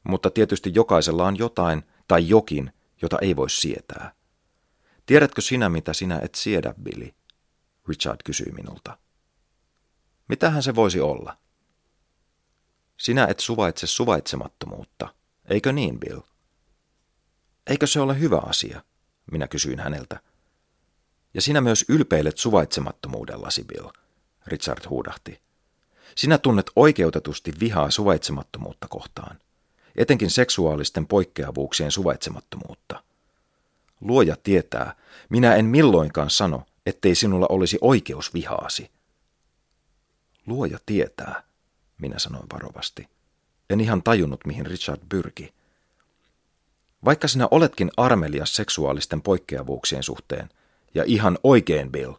Mutta 0.08 0.30
tietysti 0.30 0.70
jokaisella 0.74 1.26
on 1.26 1.38
jotain 1.38 1.82
tai 2.08 2.28
jokin, 2.28 2.72
jota 3.02 3.18
ei 3.22 3.36
voi 3.36 3.50
sietää. 3.50 4.12
Tiedätkö 5.06 5.40
sinä, 5.40 5.68
mitä 5.68 5.92
sinä 5.92 6.20
et 6.22 6.34
siedä, 6.34 6.74
Billy? 6.82 7.14
Richard 7.88 8.20
kysyi 8.24 8.52
minulta. 8.52 8.98
Mitähän 10.28 10.62
se 10.62 10.74
voisi 10.74 11.00
olla? 11.00 11.38
Sinä 12.96 13.26
et 13.26 13.40
suvaitse 13.40 13.86
suvaitsemattomuutta, 13.86 15.14
eikö 15.48 15.72
niin, 15.72 16.00
Bill? 16.00 16.20
Eikö 17.66 17.86
se 17.86 18.00
ole 18.00 18.20
hyvä 18.20 18.38
asia? 18.38 18.82
Minä 19.32 19.48
kysyin 19.48 19.80
häneltä. 19.80 20.20
Ja 21.34 21.42
sinä 21.42 21.60
myös 21.60 21.84
ylpeilet 21.88 22.38
suvaitsemattomuudellasi, 22.38 23.64
Bill, 23.64 23.88
Richard 24.46 24.88
huudahti. 24.88 25.40
Sinä 26.14 26.38
tunnet 26.38 26.70
oikeutetusti 26.76 27.52
vihaa 27.60 27.90
suvaitsemattomuutta 27.90 28.88
kohtaan, 28.88 29.38
etenkin 29.98 30.30
seksuaalisten 30.30 31.06
poikkeavuuksien 31.06 31.90
suvaitsemattomuutta. 31.90 33.02
Luoja 34.00 34.36
tietää, 34.42 34.94
minä 35.28 35.54
en 35.54 35.64
milloinkaan 35.64 36.30
sano, 36.30 36.62
ettei 36.86 37.14
sinulla 37.14 37.46
olisi 37.48 37.78
oikeus 37.80 38.34
vihaasi. 38.34 38.90
Luoja 40.46 40.78
tietää, 40.86 41.42
minä 41.98 42.18
sanoin 42.18 42.46
varovasti. 42.52 43.08
En 43.70 43.80
ihan 43.80 44.02
tajunnut, 44.02 44.40
mihin 44.46 44.66
Richard 44.66 45.00
pyrki. 45.08 45.54
Vaikka 47.04 47.28
sinä 47.28 47.48
oletkin 47.50 47.90
armelias 47.96 48.54
seksuaalisten 48.54 49.22
poikkeavuuksien 49.22 50.02
suhteen, 50.02 50.48
ja 50.94 51.04
ihan 51.06 51.38
oikein, 51.42 51.92
Bill, 51.92 52.12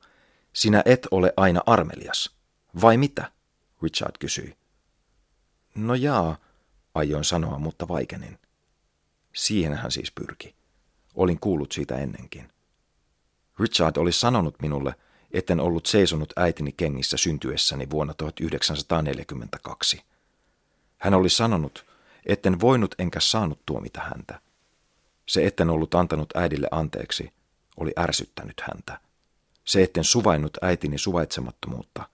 sinä 0.53 0.83
et 0.85 1.07
ole 1.11 1.33
aina 1.37 1.61
armelias. 1.65 2.35
Vai 2.81 2.97
mitä? 2.97 3.31
Richard 3.83 4.15
kysyi. 4.19 4.57
No 5.75 5.95
jaa, 5.95 6.37
aioin 6.95 7.23
sanoa, 7.23 7.59
mutta 7.59 7.87
vaikenin. 7.87 8.39
Siihen 9.35 9.73
hän 9.73 9.91
siis 9.91 10.11
pyrki. 10.11 10.55
Olin 11.15 11.39
kuullut 11.39 11.71
siitä 11.71 11.97
ennenkin. 11.97 12.51
Richard 13.59 13.97
oli 13.97 14.11
sanonut 14.11 14.61
minulle, 14.61 14.95
etten 15.31 15.59
ollut 15.59 15.85
seisonut 15.85 16.33
äitini 16.35 16.71
kengissä 16.71 17.17
syntyessäni 17.17 17.89
vuonna 17.89 18.13
1942. 18.13 20.01
Hän 20.97 21.13
oli 21.13 21.29
sanonut, 21.29 21.85
etten 22.25 22.59
voinut 22.59 22.95
enkä 22.99 23.19
saanut 23.19 23.59
tuomita 23.65 24.01
häntä. 24.01 24.41
Se, 25.27 25.47
etten 25.47 25.69
ollut 25.69 25.95
antanut 25.95 26.35
äidille 26.35 26.67
anteeksi, 26.71 27.33
oli 27.77 27.91
ärsyttänyt 27.99 28.61
häntä. 28.61 28.99
Se, 29.65 29.83
etten 29.83 30.03
suvainnut 30.03 30.57
äitini 30.61 30.97
suvaitsemattomuutta, 30.97 32.09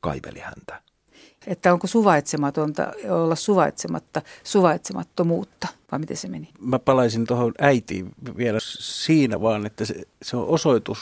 kaiveli 0.00 0.38
häntä. 0.38 0.82
Että 1.46 1.72
onko 1.72 1.86
suvaitsematonta 1.86 2.92
olla 3.08 3.34
suvaitsematta 3.34 4.22
suvaitsemattomuutta, 4.44 5.68
vai 5.92 5.98
miten 5.98 6.16
se 6.16 6.28
meni? 6.28 6.48
Mä 6.60 6.78
palaisin 6.78 7.26
tuohon 7.26 7.52
äitiin 7.60 8.12
vielä 8.36 8.58
siinä 8.78 9.40
vaan, 9.40 9.66
että 9.66 9.84
se, 9.84 9.94
se 10.22 10.36
on 10.36 10.46
osoitus 10.46 10.98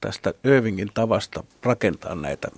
tästä 0.00 0.34
Irvingin 0.44 0.90
tavasta 0.94 1.44
rakentaa 1.62 2.14
näitä 2.14 2.48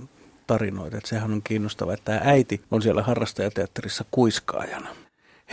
tarinoita. 0.46 0.96
Että 0.96 1.09
sehän 1.09 1.33
on 1.33 1.42
kiinnostavaa, 1.42 1.94
että 1.94 2.05
tämä 2.05 2.31
äiti 2.31 2.61
on 2.70 2.83
siellä 2.83 3.03
harrastajateatterissa 3.03 4.05
kuiskaajana. 4.11 4.88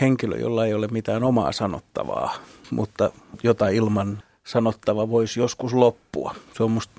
Henkilö, 0.00 0.36
jolla 0.38 0.66
ei 0.66 0.74
ole 0.74 0.88
mitään 0.88 1.24
omaa 1.24 1.52
sanottavaa, 1.52 2.34
mutta 2.70 3.10
jota 3.42 3.68
ilman 3.68 4.22
sanottava 4.44 5.10
voisi 5.10 5.40
joskus 5.40 5.74
loppua. 5.74 6.34
Se 6.56 6.62
on 6.62 6.70
musta 6.70 6.92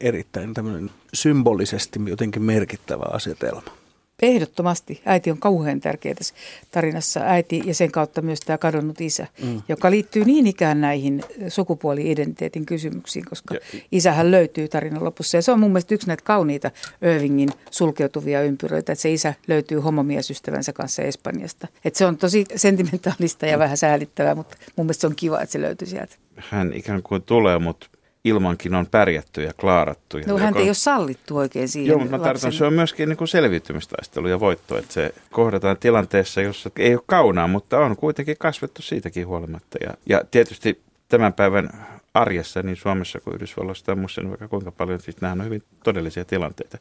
erittäin 0.00 0.54
tämmöinen 0.54 0.90
symbolisesti 1.14 2.00
jotenkin 2.06 2.42
merkittävä 2.42 3.04
asetelma. 3.12 3.81
Ehdottomasti. 4.22 5.02
Äiti 5.04 5.30
on 5.30 5.38
kauhean 5.38 5.80
tärkeä 5.80 6.14
tässä 6.14 6.34
tarinassa. 6.70 7.20
Äiti 7.20 7.62
ja 7.64 7.74
sen 7.74 7.92
kautta 7.92 8.22
myös 8.22 8.40
tämä 8.40 8.58
kadonnut 8.58 9.00
isä, 9.00 9.26
mm. 9.42 9.62
joka 9.68 9.90
liittyy 9.90 10.24
niin 10.24 10.46
ikään 10.46 10.80
näihin 10.80 11.24
sukupuoli-identiteetin 11.48 12.66
kysymyksiin, 12.66 13.24
koska 13.24 13.54
ja, 13.54 13.60
isähän 13.92 14.30
löytyy 14.30 14.68
tarinan 14.68 15.04
lopussa. 15.04 15.36
Ja 15.36 15.42
se 15.42 15.52
on 15.52 15.60
mun 15.60 15.70
mielestä 15.70 15.94
yksi 15.94 16.06
näitä 16.06 16.22
kauniita 16.24 16.70
Irvingin 17.02 17.48
sulkeutuvia 17.70 18.42
ympyröitä, 18.42 18.92
että 18.92 19.02
se 19.02 19.12
isä 19.12 19.34
löytyy 19.46 19.78
homomiesystävänsä 19.78 20.72
kanssa 20.72 21.02
Espanjasta. 21.02 21.68
Että 21.84 21.98
se 21.98 22.06
on 22.06 22.16
tosi 22.16 22.44
sentimentaalista 22.56 23.46
ja 23.46 23.58
vähän 23.58 23.76
säälittävää, 23.76 24.34
mutta 24.34 24.56
mun 24.76 24.86
mielestä 24.86 25.00
se 25.00 25.06
on 25.06 25.16
kiva, 25.16 25.40
että 25.40 25.52
se 25.52 25.60
löytyy 25.60 25.88
sieltä. 25.88 26.16
Hän 26.36 26.72
ikään 26.72 27.02
kuin 27.02 27.22
tulee, 27.22 27.58
mutta 27.58 27.86
ilmankin 28.24 28.74
on 28.74 28.86
pärjätty 28.86 29.42
ja 29.42 29.52
klaarattu. 29.52 30.18
No 30.26 30.38
hän 30.38 30.56
ei 30.56 30.68
ole 30.68 30.74
sallittu 30.74 31.36
oikein 31.36 31.68
siihen 31.68 31.88
Joo, 31.88 31.98
mutta 31.98 32.18
mä 32.18 32.24
tarkoitan, 32.24 32.52
se 32.52 32.64
on 32.64 32.72
myöskin 32.72 33.08
niin 33.08 33.16
kuin 33.16 33.28
selviytymistaistelu 33.28 34.28
ja 34.28 34.40
voitto, 34.40 34.78
että 34.78 34.92
se 34.92 35.14
kohdataan 35.30 35.76
tilanteessa, 35.76 36.40
jossa 36.40 36.70
ei 36.78 36.94
ole 36.94 37.02
kaunaa, 37.06 37.46
mutta 37.48 37.78
on 37.78 37.96
kuitenkin 37.96 38.36
kasvettu 38.38 38.82
siitäkin 38.82 39.26
huolimatta. 39.26 39.78
Ja, 39.80 39.94
ja 40.06 40.20
tietysti 40.30 40.80
tämän 41.08 41.32
päivän 41.32 41.70
arjessa 42.14 42.62
niin 42.62 42.76
Suomessa 42.76 43.20
kuin 43.20 43.34
Yhdysvalloissa 43.34 43.84
tai 43.84 43.94
muussa, 43.94 44.20
niin 44.20 44.30
vaikka 44.30 44.48
kuinka 44.48 44.72
paljon, 44.72 45.00
siis 45.00 45.20
nämä 45.20 45.32
on 45.32 45.44
hyvin 45.44 45.62
todellisia 45.84 46.24
tilanteita. 46.24 46.78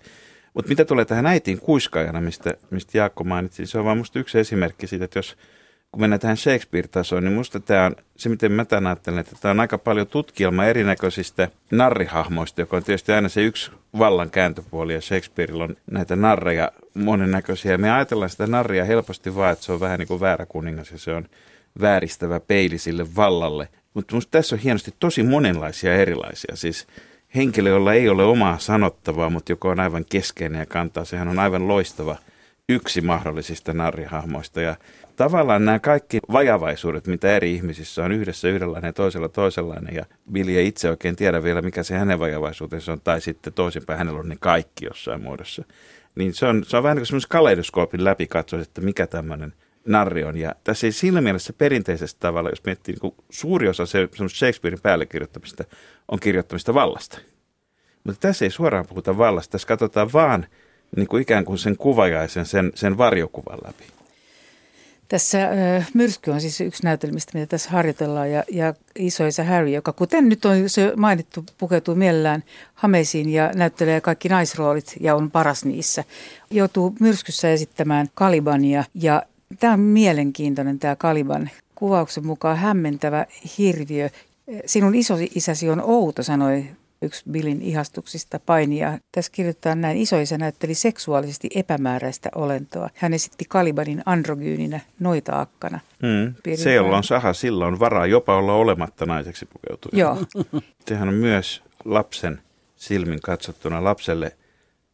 Mutta 0.54 0.70
mitä 0.70 0.86
tulee 0.86 1.06
tähän 1.06 1.26
äitiin 1.26 1.60
kuiskaajana, 1.60 2.22
mistä, 2.22 2.54
mistä 2.70 2.98
Jaakko 2.98 3.24
mainitsi, 3.24 3.66
se 3.66 3.80
on 3.80 3.86
vain 3.86 3.98
musta 3.98 4.20
yksi 4.20 4.40
esimerkki 4.40 4.88
siitä, 4.88 5.06
että 5.06 5.20
jos– 5.20 5.38
kun 5.92 6.02
mennään 6.02 6.20
tähän 6.20 6.38
Shakespeare-tasoon, 6.38 7.24
niin 7.24 7.34
musta 7.34 7.60
tämä 7.60 7.86
on, 7.86 7.96
se 8.16 8.30
miten 8.30 8.52
mä 8.52 8.66
tämän 8.66 8.88
ajattelen, 8.88 9.20
että 9.20 9.36
tämä 9.42 9.52
on 9.52 9.60
aika 9.60 9.78
paljon 9.78 10.08
tutkielma 10.08 10.66
erinäköisistä 10.66 11.48
narrihahmoista, 11.72 12.62
joka 12.62 12.78
on 12.78 12.84
tietysti 12.84 13.12
aina 13.12 13.30
se 13.30 13.44
yksi 13.44 13.72
vallan 14.00 14.30
kääntöpuoli, 14.30 14.94
ja 14.94 15.02
Shakespeareilla 15.02 15.64
on 15.64 15.76
näitä 15.92 16.16
narreja 16.16 16.72
monennäköisiä. 16.94 17.78
Me 17.78 17.92
ajatellaan 17.92 18.30
sitä 18.30 18.48
narria 18.48 18.86
helposti 18.86 19.36
vaan, 19.36 19.54
että 19.54 19.66
se 19.66 19.72
on 19.72 19.80
vähän 19.80 20.00
niin 20.00 20.08
kuin 20.08 20.20
väärä 20.20 20.46
kuningas, 20.46 20.92
ja 20.92 20.98
se 20.98 21.14
on 21.14 21.26
vääristävä 21.82 22.40
peili 22.40 22.78
sille 22.78 23.16
vallalle. 23.16 23.68
Mutta 23.94 24.16
musta 24.16 24.32
tässä 24.32 24.56
on 24.56 24.60
hienosti 24.60 24.94
tosi 25.00 25.24
monenlaisia 25.24 25.96
erilaisia, 25.96 26.56
siis 26.56 26.88
henkilö, 27.36 27.70
jolla 27.70 27.94
ei 27.94 28.10
ole 28.10 28.24
omaa 28.24 28.58
sanottavaa, 28.58 29.30
mutta 29.30 29.52
joka 29.52 29.68
on 29.68 29.80
aivan 29.80 30.06
keskeinen 30.10 30.60
ja 30.60 30.66
kantaa, 30.66 31.06
sehän 31.06 31.28
on 31.28 31.40
aivan 31.40 31.68
loistava 31.68 32.16
yksi 32.70 33.02
mahdollisista 33.02 33.74
narrihahmoista, 33.74 34.62
ja 34.62 34.76
tavallaan 35.24 35.66
nämä 35.66 35.80
kaikki 35.80 36.20
vajavaisuudet, 36.32 37.08
mitä 37.08 37.36
eri 37.36 37.54
ihmisissä 37.54 38.04
on 38.04 38.12
yhdessä 38.12 38.48
yhdenlainen 38.48 38.90
ja 38.90 38.94
toisella 38.94 39.30
toisenlainen, 39.30 39.96
ja 39.96 40.06
Billy 40.32 40.52
ei 40.52 40.68
itse 40.68 40.90
oikein 40.90 41.16
tiedä 41.16 41.44
vielä, 41.44 41.62
mikä 41.62 41.84
se 41.84 41.98
hänen 41.98 42.20
vajavaisuutensa 42.20 42.92
on, 42.92 43.02
tai 43.02 43.22
sitten 43.22 43.54
toisinpäin 43.54 43.98
hänellä 43.98 44.20
on 44.20 44.30
ne 44.30 44.38
kaikki 44.40 44.86
jossain 44.86 45.22
muodossa. 45.22 45.64
Niin 46.16 46.34
se 46.34 46.46
on, 46.46 46.64
se 46.66 46.78
on 46.78 46.84
vähän 46.84 46.98
niin 46.98 47.08
kuin 47.10 47.22
kaleidoskoopin 47.30 48.04
läpi 48.04 48.28
katsoa, 48.28 48.62
että 48.62 48.82
mikä 48.82 49.08
tämmöinen 49.08 49.54
narri 49.86 50.24
on. 50.24 50.38
Ja 50.38 50.56
tässä 50.64 50.88
ei 50.88 50.92
siinä 50.92 51.22
mielessä 51.22 51.54
perinteisessä 51.54 52.18
tavalla, 52.20 52.50
jos 52.50 52.66
miettii, 52.66 52.96
niin 53.02 53.14
suuri 53.30 53.68
osa 53.68 53.86
se, 53.86 54.10
Shakespearein 54.28 54.82
päälle 54.82 55.06
kirjoittamista 55.06 55.64
on 56.08 56.20
kirjoittamista 56.20 56.74
vallasta. 56.74 57.20
Mutta 58.04 58.20
tässä 58.28 58.46
ei 58.46 58.52
suoraan 58.52 58.88
puhuta 58.88 59.18
vallasta, 59.18 59.52
tässä 59.52 59.68
katsotaan 59.68 60.14
vaan 60.14 60.46
niin 60.96 61.08
kuin 61.08 61.22
ikään 61.22 61.46
kuin 61.46 61.58
sen 61.58 61.78
kuvajaisen, 61.78 62.46
sen, 62.46 62.72
sen 62.76 62.98
varjokuvan 62.98 63.60
läpi. 63.66 64.01
Tässä 65.12 65.44
äh, 65.44 65.90
myrsky 65.94 66.32
on 66.32 66.42
siis 66.42 66.62
yksi 66.62 66.84
näytelmistä, 66.84 67.32
mitä 67.34 67.46
tässä 67.48 67.70
harjoitellaan. 67.70 68.32
Ja, 68.32 68.44
ja 68.52 68.74
isoisa 68.96 69.44
Harry, 69.44 69.70
joka 69.70 69.94
kuten 69.94 70.30
nyt 70.30 70.46
on 70.46 70.70
se 70.70 70.94
mainittu, 70.98 71.46
pukeutuu 71.58 71.96
mielellään 71.96 72.44
hameisiin 72.74 73.30
ja 73.30 73.52
näyttelee 73.56 74.02
kaikki 74.02 74.30
naisroolit 74.30 74.96
ja 75.00 75.16
on 75.16 75.32
paras 75.32 75.66
niissä. 75.66 76.04
Joutuu 76.52 76.96
myrskyssä 77.00 77.52
esittämään 77.52 78.08
Kalibania 78.14 78.84
ja 78.94 79.24
tämä 79.60 79.74
on 79.74 79.80
mielenkiintoinen 79.80 80.80
tämä 80.80 80.96
Kaliban. 80.96 81.50
Kuvauksen 81.76 82.26
mukaan 82.26 82.58
hämmentävä 82.58 83.26
hirviö. 83.58 84.10
Sinun 84.66 84.96
iso-isäsi 84.96 85.70
on 85.70 85.82
outo, 85.82 86.24
sanoi 86.24 86.66
yksi 87.02 87.24
Billin 87.32 87.62
ihastuksista 87.62 88.40
painia. 88.40 88.98
Tässä 89.12 89.32
kirjoitetaan 89.32 89.82
näin, 89.82 89.98
isoisä 89.98 90.38
näytteli 90.38 90.74
seksuaalisesti 90.74 91.50
epämääräistä 91.56 92.30
olentoa. 92.36 92.90
Hän 92.96 93.14
esitti 93.14 93.46
Kalibanin 93.50 94.02
androgyyninä 94.06 94.80
noita 95.00 95.40
akkana. 95.42 95.80
Mm. 96.02 96.56
Se, 96.56 96.74
jolla 96.74 96.98
on 96.98 97.04
saha, 97.04 97.34
sillä 97.34 97.66
on 97.66 97.80
varaa 97.80 98.06
jopa 98.06 98.38
olla 98.38 98.54
olematta 98.54 99.06
naiseksi 99.06 99.46
pukeutuja. 99.46 100.00
Joo. 100.00 100.18
Sehän 100.88 101.08
on 101.08 101.14
myös 101.14 101.64
lapsen 101.86 102.42
silmin 102.76 103.22
katsottuna 103.22 103.84
lapselle 103.84 104.38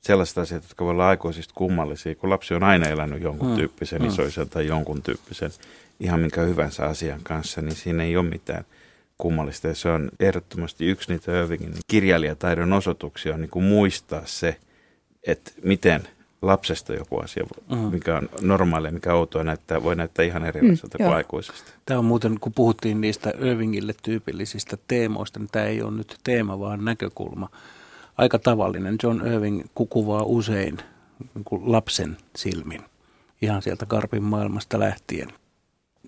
sellaiset 0.02 0.38
asiat, 0.38 0.63
jotka 0.63 0.86
voivat 0.86 0.93
olla 0.93 1.10
aikuisista 1.10 1.54
kummallisia, 1.58 2.15
kun 2.15 2.30
lapsi 2.30 2.54
on 2.54 2.63
aina 2.63 2.88
elänyt 2.88 3.22
jonkun 3.22 3.50
mm. 3.50 3.56
tyyppisen 3.56 4.02
mm. 4.02 4.08
isoisen 4.08 4.50
tai 4.50 4.67
jonkun 4.67 5.02
tyyppisen 5.02 5.52
ihan 6.00 6.20
minkä 6.20 6.41
hyvänsä 6.41 6.86
asian 6.86 7.20
kanssa, 7.24 7.62
niin 7.62 7.76
siinä 7.76 8.04
ei 8.04 8.17
ole 8.17 8.30
mitään– 8.30 8.65
kummallista. 9.18 9.68
Ja 9.68 9.76
se 9.76 9.90
on 9.90 10.12
ehdottomasti 10.20 10.86
yksi 10.86 11.12
niitä 11.12 11.40
Irvingin 11.40 11.74
kirjailijataidon 11.88 12.74
osoituksia, 12.74 13.34
on 13.34 13.42
niin 13.42 13.50
kuin 13.50 13.66
muistaa 13.66 14.22
se, 14.26 14.58
että 15.24 15.52
miten 15.64 16.08
lapsesta 16.42 16.94
joku 16.94 17.18
asia, 17.18 17.46
mm. 17.70 17.78
mikä 17.78 18.18
on 18.18 18.30
normaalia, 18.42 18.92
mikä 18.92 19.14
outoa, 19.14 19.44
näyttää, 19.44 19.84
voi 19.84 19.96
näyttää 19.96 20.26
ihan 20.26 20.46
erilaiselta 20.46 20.98
mm, 20.98 21.06
kuin 21.06 21.16
aikuisesta. 21.16 21.72
Tämä 21.86 22.00
on 22.00 22.06
muuten, 22.06 22.40
kun 22.40 22.54
puhuttiin 22.54 23.02
niistä 23.02 23.34
Irvingille 23.40 23.94
tyypillisistä 24.04 24.78
teemoista, 24.88 25.40
niin 25.40 25.50
tämä 25.52 25.66
ei 25.66 25.82
ole 25.82 25.92
nyt 25.92 26.18
teema, 26.24 26.60
vaan 26.60 26.86
näkökulma. 26.86 27.50
Aika 28.18 28.40
tavallinen. 28.40 28.96
John 29.04 29.28
Irving 29.28 29.66
kuvaa 29.90 30.24
usein 30.24 30.78
niin 31.36 31.46
lapsen 31.62 32.18
silmin, 32.36 32.82
ihan 33.42 33.62
sieltä 33.62 33.86
Karpin 33.86 34.24
maailmasta 34.24 34.80
lähtien. 34.80 35.28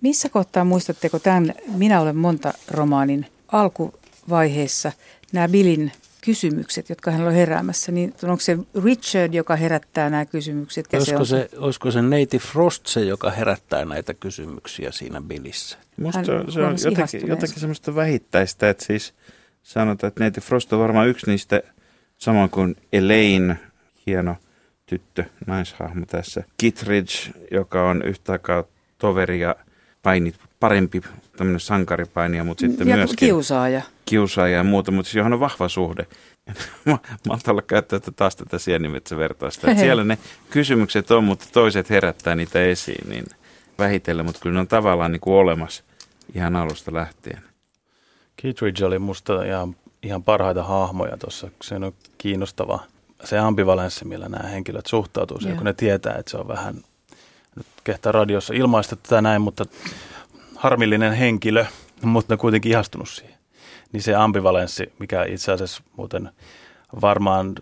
Missä 0.02 0.28
kohtaa 0.28 0.64
muistatteko 0.64 1.18
tämän 1.18 1.54
Minä 1.76 2.00
olen 2.00 2.16
monta 2.16 2.54
romaanin 2.70 3.26
alkuvaiheessa 3.48 4.92
nämä 5.32 5.48
Billin 5.48 5.92
kysymykset, 6.20 6.88
jotka 6.88 7.10
hän 7.10 7.26
on 7.26 7.32
heräämässä, 7.32 7.92
niin 7.92 8.14
onko 8.22 8.40
se 8.40 8.58
Richard, 8.84 9.34
joka 9.34 9.56
herättää 9.56 10.10
nämä 10.10 10.26
kysymykset? 10.26 10.86
Ja 10.92 10.98
olisiko, 10.98 11.24
se, 11.24 11.48
se, 11.50 11.58
olisiko 11.58 11.90
se 11.90 12.02
Neiti 12.02 12.38
Frost 12.38 12.86
se, 12.86 13.00
joka 13.00 13.30
herättää 13.30 13.84
näitä 13.84 14.14
kysymyksiä 14.14 14.92
siinä 14.92 15.20
Billissä? 15.20 15.78
Minusta 15.96 16.24
se 16.24 16.32
on, 16.32 16.52
se 16.52 16.62
on 16.62 16.76
jotenkin, 16.84 17.28
jotenkin 17.28 17.60
semmoista 17.60 17.94
vähittäistä, 17.94 18.70
että 18.70 18.84
siis 18.84 19.14
sanotaan, 19.62 20.08
että 20.08 20.24
Neiti 20.24 20.40
Frost 20.40 20.72
on 20.72 20.80
varmaan 20.80 21.08
yksi 21.08 21.30
niistä, 21.30 21.62
samoin 22.18 22.50
kuin 22.50 22.76
Elaine, 22.92 23.56
hieno 24.06 24.36
tyttö, 24.86 25.24
naishahmo 25.46 26.06
tässä. 26.06 26.44
Kittridge, 26.56 27.12
joka 27.50 27.90
on 27.90 28.02
yhtä 28.02 28.32
aikaa 28.32 28.64
toveri 28.98 29.40
ja 29.40 29.56
paini, 30.02 30.34
parempi 30.60 31.00
tämmöinen 31.36 31.60
sankaripainija, 31.60 32.44
mutta 32.44 32.60
sitten 32.60 32.88
ja 32.88 32.96
myöskin 32.96 33.28
kiusaaja. 33.28 33.82
kiusaaja 34.04 34.56
ja 34.56 34.64
muuta, 34.64 34.90
mutta 34.92 35.18
johon 35.18 35.32
on 35.32 35.40
vahva 35.40 35.68
suhde. 35.68 36.06
Mä 36.84 36.98
maltalla 37.28 37.62
käyttää 37.62 38.00
taas 38.16 38.36
tätä 38.36 38.58
sienimetsävertausta. 38.58 39.70
Että 39.70 39.82
siellä 39.82 40.04
ne 40.04 40.18
kysymykset 40.50 41.10
on, 41.10 41.24
mutta 41.24 41.46
toiset 41.52 41.90
herättää 41.90 42.34
niitä 42.34 42.62
esiin 42.62 43.10
niin 43.10 43.24
vähitellen, 43.78 44.26
mutta 44.26 44.40
kyllä 44.40 44.54
ne 44.54 44.60
on 44.60 44.68
tavallaan 44.68 45.12
niin 45.12 45.20
kuin 45.20 45.34
olemassa 45.34 45.84
ihan 46.34 46.56
alusta 46.56 46.94
lähtien. 46.94 47.42
Kittredge 48.36 48.84
oli 48.84 48.98
musta 48.98 49.44
ihan, 49.44 49.76
ihan 50.02 50.22
parhaita 50.22 50.62
hahmoja 50.62 51.16
tuossa. 51.16 51.50
Se 51.62 51.74
on 51.74 51.92
kiinnostava 52.18 52.80
se 53.24 53.38
ambivalenssi, 53.38 54.04
millä 54.04 54.28
nämä 54.28 54.48
henkilöt 54.48 54.86
suhtautuu 54.86 55.40
siihen, 55.40 55.56
kun 55.56 55.66
ne 55.66 55.72
tietää, 55.72 56.14
että 56.14 56.30
se 56.30 56.36
on 56.36 56.48
vähän, 56.48 56.74
kehtaa 57.84 58.12
radiossa 58.12 58.54
ilmaista 58.54 58.96
tätä 58.96 59.22
näin, 59.22 59.42
mutta 59.42 59.64
harmillinen 60.56 61.12
henkilö, 61.12 61.64
mutta 62.02 62.36
kuitenkin 62.36 62.72
ihastunut 62.72 63.08
siihen. 63.08 63.34
Niin 63.92 64.02
se 64.02 64.14
ambivalenssi, 64.14 64.92
mikä 64.98 65.24
itse 65.24 65.52
asiassa 65.52 65.82
muuten 65.96 66.30
varmaan 67.00 67.54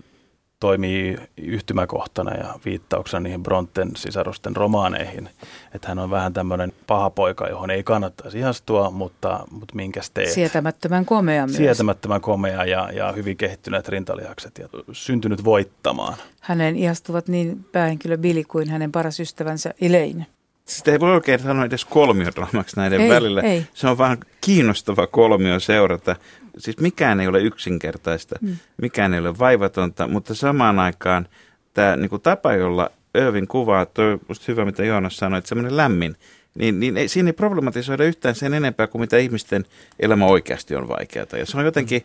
toimii 0.61 1.19
yhtymäkohtana 1.37 2.35
ja 2.35 2.55
viittauksena 2.65 3.21
niihin 3.21 3.43
Bronten 3.43 3.91
sisarusten 3.97 4.57
romaaneihin. 4.57 5.31
Että 5.75 5.89
hän 5.89 5.99
on 5.99 6.11
vähän 6.11 6.33
tämmöinen 6.33 6.73
paha 6.87 7.11
poika, 7.11 7.49
johon 7.49 7.71
ei 7.71 7.83
kannattaisi 7.83 8.39
ihastua, 8.39 8.91
mutta, 8.91 9.45
mutta 9.51 9.75
minkäs 9.75 10.11
teet? 10.11 10.31
Sietämättömän 10.31 11.05
komea 11.05 11.47
myös. 11.47 11.57
Sietämättömän 11.57 12.21
komea 12.21 12.65
ja, 12.65 12.91
ja 12.93 13.13
hyvin 13.13 13.37
kehittyneet 13.37 13.89
rintalihakset 13.89 14.59
ja 14.59 14.69
syntynyt 14.93 15.45
voittamaan. 15.45 16.15
Hänen 16.41 16.77
ihastuvat 16.77 17.29
niin 17.29 17.65
päähenkilö 17.73 18.19
Billy 18.19 18.45
kuin 18.45 18.71
hänen 18.71 18.93
paras 18.93 19.21
ystävänsä 19.21 19.75
Elaine. 19.81 20.27
Sitä 20.65 20.93
ei 20.93 21.01
voi 21.01 21.15
oikein 21.15 21.41
sanoa 21.41 21.65
edes 21.65 21.85
kolmiodraamaksi 21.85 22.77
näiden 22.77 23.01
Ei, 23.01 23.11
välillä. 23.11 23.41
ei. 23.41 23.67
Se 23.75 23.89
on 23.89 23.99
vaan 23.99 24.19
kiinnostava 24.49 25.07
kolmio 25.07 25.61
seurata. 25.61 26.17
Siis 26.59 26.81
mikään 26.81 27.21
ei 27.21 27.29
ole 27.29 27.41
yksinkertaista, 27.41 28.37
mm. 28.41 28.57
mikään 28.83 29.15
ei 29.15 29.21
ole 29.21 29.39
vaivatonta, 29.39 30.09
mutta 30.09 30.35
samaan 30.35 30.79
aikaan 30.79 31.29
tämä 31.75 31.97
niin 31.97 32.11
kuin 32.11 32.23
tapa, 32.23 32.53
jolla 32.53 32.91
Irvin 33.15 33.49
kuvaa, 33.49 33.87
toi 33.87 34.13
on 34.13 34.21
hyvä, 34.49 34.65
mitä 34.65 34.85
Joonas 34.85 35.17
sanoi, 35.17 35.39
että 35.39 35.49
semmoinen 35.49 35.77
lämmin, 35.77 36.17
niin, 36.55 36.81
niin 36.81 36.97
ei, 36.97 37.09
siinä 37.09 37.29
ei 37.29 37.33
problematisoida 37.33 38.05
yhtään 38.05 38.35
sen 38.35 38.55
enempää 38.55 38.87
kuin 38.87 39.01
mitä 39.01 39.17
ihmisten 39.17 39.65
elämä 40.01 40.27
oikeasti 40.27 40.75
on 40.75 40.89
vaikeaa. 40.89 41.27
Ja 41.39 41.47
se 41.47 41.59
on 41.59 41.65
jotenkin 41.65 42.05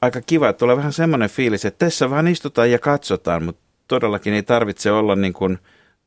aika 0.00 0.20
kiva, 0.20 0.48
että 0.48 0.58
tulee 0.58 0.76
vähän 0.76 0.92
semmoinen 0.92 1.30
fiilis, 1.30 1.64
että 1.64 1.86
tässä 1.86 2.10
vaan 2.10 2.28
istutaan 2.28 2.70
ja 2.70 2.78
katsotaan, 2.78 3.44
mutta 3.44 3.62
todellakin 3.88 4.34
ei 4.34 4.42
tarvitse 4.42 4.90
olla 4.90 5.16
niin 5.16 5.32
kuin, 5.32 5.58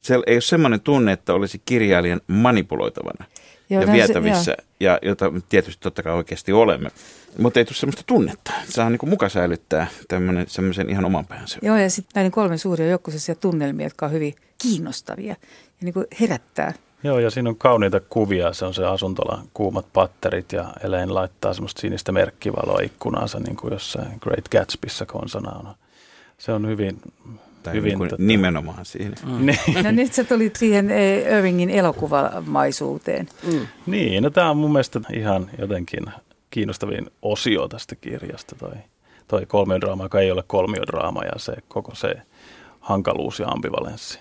se 0.02 0.14
ei 0.28 0.36
ole 0.36 0.42
semmoinen 0.42 0.82
tunne, 0.82 1.12
että 1.12 1.34
olisi 1.34 1.62
kirjailijan 1.66 2.22
manipuloitavana 2.28 3.26
Joo, 3.74 3.82
ja 3.82 3.88
näin 3.88 4.02
se- 4.02 4.08
vietävissä, 4.08 4.58
ja 4.80 5.00
jota 5.02 5.32
tietysti 5.50 5.82
totta 5.82 6.04
kai 6.04 6.14
oikeasti 6.14 6.54
olemme. 6.54 6.90
Mutta 7.38 7.60
ei 7.60 7.66
tule 7.66 7.76
semmoista 7.76 8.04
tunnetta. 8.06 8.52
Saa 8.70 8.90
niin 8.90 9.00
muka 9.06 9.30
säilyttää 9.30 9.88
tämmönen, 10.08 10.46
semmoisen 10.50 10.90
ihan 10.90 11.06
oman 11.06 11.26
päänsä. 11.26 11.60
Joo, 11.62 11.78
ja 11.78 11.90
sitten 11.90 12.12
näiden 12.16 12.32
kolmen 12.32 12.60
suuria 12.60 12.88
joukkoisia 12.88 13.36
tunnelmia, 13.36 13.86
jotka 13.86 14.06
on 14.06 14.12
hyvin 14.12 14.36
kiinnostavia 14.62 15.28
ja 15.28 15.36
niin 15.82 15.94
kuin 15.94 16.06
herättää. 16.22 16.74
Joo, 17.04 17.20
ja 17.20 17.30
siinä 17.30 17.50
on 17.50 17.56
kauniita 17.56 18.00
kuvia. 18.00 18.54
Se 18.54 18.66
on 18.66 18.74
se 18.74 18.86
asuntola, 18.86 19.44
kuumat 19.54 19.86
patterit 19.94 20.52
ja 20.52 20.74
Elaine 20.84 21.12
laittaa 21.12 21.54
semmoista 21.54 21.82
sinistä 21.82 22.12
merkkivaloa 22.12 22.80
ikkunaansa, 22.84 23.40
niin 23.40 23.56
kuin 23.56 23.74
jossain 23.74 24.18
Great 24.22 24.50
Gatsbyssä 24.50 25.06
konsana 25.06 25.52
on. 25.52 25.76
Se 26.38 26.52
on 26.52 26.68
hyvin, 26.68 27.02
Tai 27.64 27.74
hyvin 27.74 27.90
niin 27.90 27.98
kuin 27.98 28.12
tota- 28.12 28.16
nimenomaan 28.18 28.86
siinä. 28.86 29.16
niin, 29.40 29.60
No 29.84 29.92
nyt 29.92 30.14
sä 30.14 30.24
tulit 30.24 30.56
siihen 30.56 30.92
eh, 30.92 31.38
Irvingin 31.38 31.70
elokuvamaisuuteen. 31.70 33.30
niin, 33.86 34.24
no 34.24 34.30
tämä 34.30 34.50
on 34.50 34.58
mun 34.58 34.72
mielestä 34.72 35.02
ihan 35.14 35.50
jotenkin 35.60 36.06
kiinnostavin 36.50 37.10
osio 37.22 37.68
tästä 37.68 37.96
kirjasta, 37.96 38.56
toi, 38.56 38.74
toi 39.28 39.46
kolmiodraama, 39.46 40.04
joka 40.04 40.20
ei 40.20 40.32
ole 40.32 40.44
kolmiodraama 40.48 41.24
ja 41.24 41.32
se 41.38 41.54
koko 41.68 41.96
se 41.96 42.16
hankaluus 42.80 43.40
ja 43.40 43.48
ambivalenssi. 43.48 44.20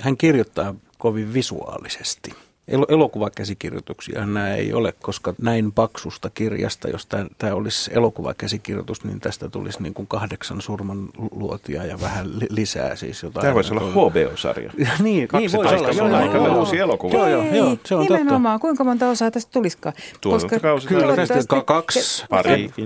Hän 0.00 0.16
kirjoittaa 0.16 0.74
kovin 0.98 1.34
visuaalisesti. 1.34 2.30
El- 2.68 2.86
elokuvakäsikirjoituksia 2.88 4.20
nämä 4.20 4.54
ei 4.54 4.72
ole, 4.72 4.94
koska 5.02 5.34
näin 5.42 5.72
paksusta 5.72 6.30
kirjasta, 6.30 6.88
jos 6.88 7.06
tämä 7.38 7.54
olisi 7.54 7.90
elokuvakäsikirjoitus, 7.94 9.04
niin 9.04 9.20
tästä 9.20 9.48
tulisi 9.48 9.82
niin 9.82 9.94
kuin 9.94 10.06
kahdeksan 10.06 10.60
surman 10.62 11.08
luotia 11.30 11.84
ja 11.84 12.00
vähän 12.00 12.38
li- 12.38 12.46
lisää 12.50 12.96
siis 12.96 13.22
jotain. 13.22 13.42
Tämä 13.42 13.54
voisi 13.54 13.74
olla 13.74 13.90
HBO-sarja. 13.90 14.72
niin, 14.78 14.88
niin 15.02 15.28
voisi 15.32 15.56
olla. 15.56 15.70
12 15.70 16.02
Joo, 16.04 16.16
aika 16.16 16.36
joo, 16.36 16.58
uusi 16.58 16.78
elokuva. 16.78 17.14
Joo, 17.18 17.28
joo, 17.28 17.44
joo, 17.54 17.76
se 17.86 17.94
on 17.94 18.06
totta. 18.06 18.18
nimenomaan. 18.18 18.60
Kuinka 18.60 18.84
monta 18.84 19.08
osaa 19.10 19.30
tästä 19.30 19.52
tulisikaan? 19.52 19.94
Tuotantokausi 20.20 20.88
Kyllä, 20.88 21.00
toivottavasti- 21.00 21.34
tästä 21.34 21.48
ka- 21.48 21.62
kaksi. 21.62 22.24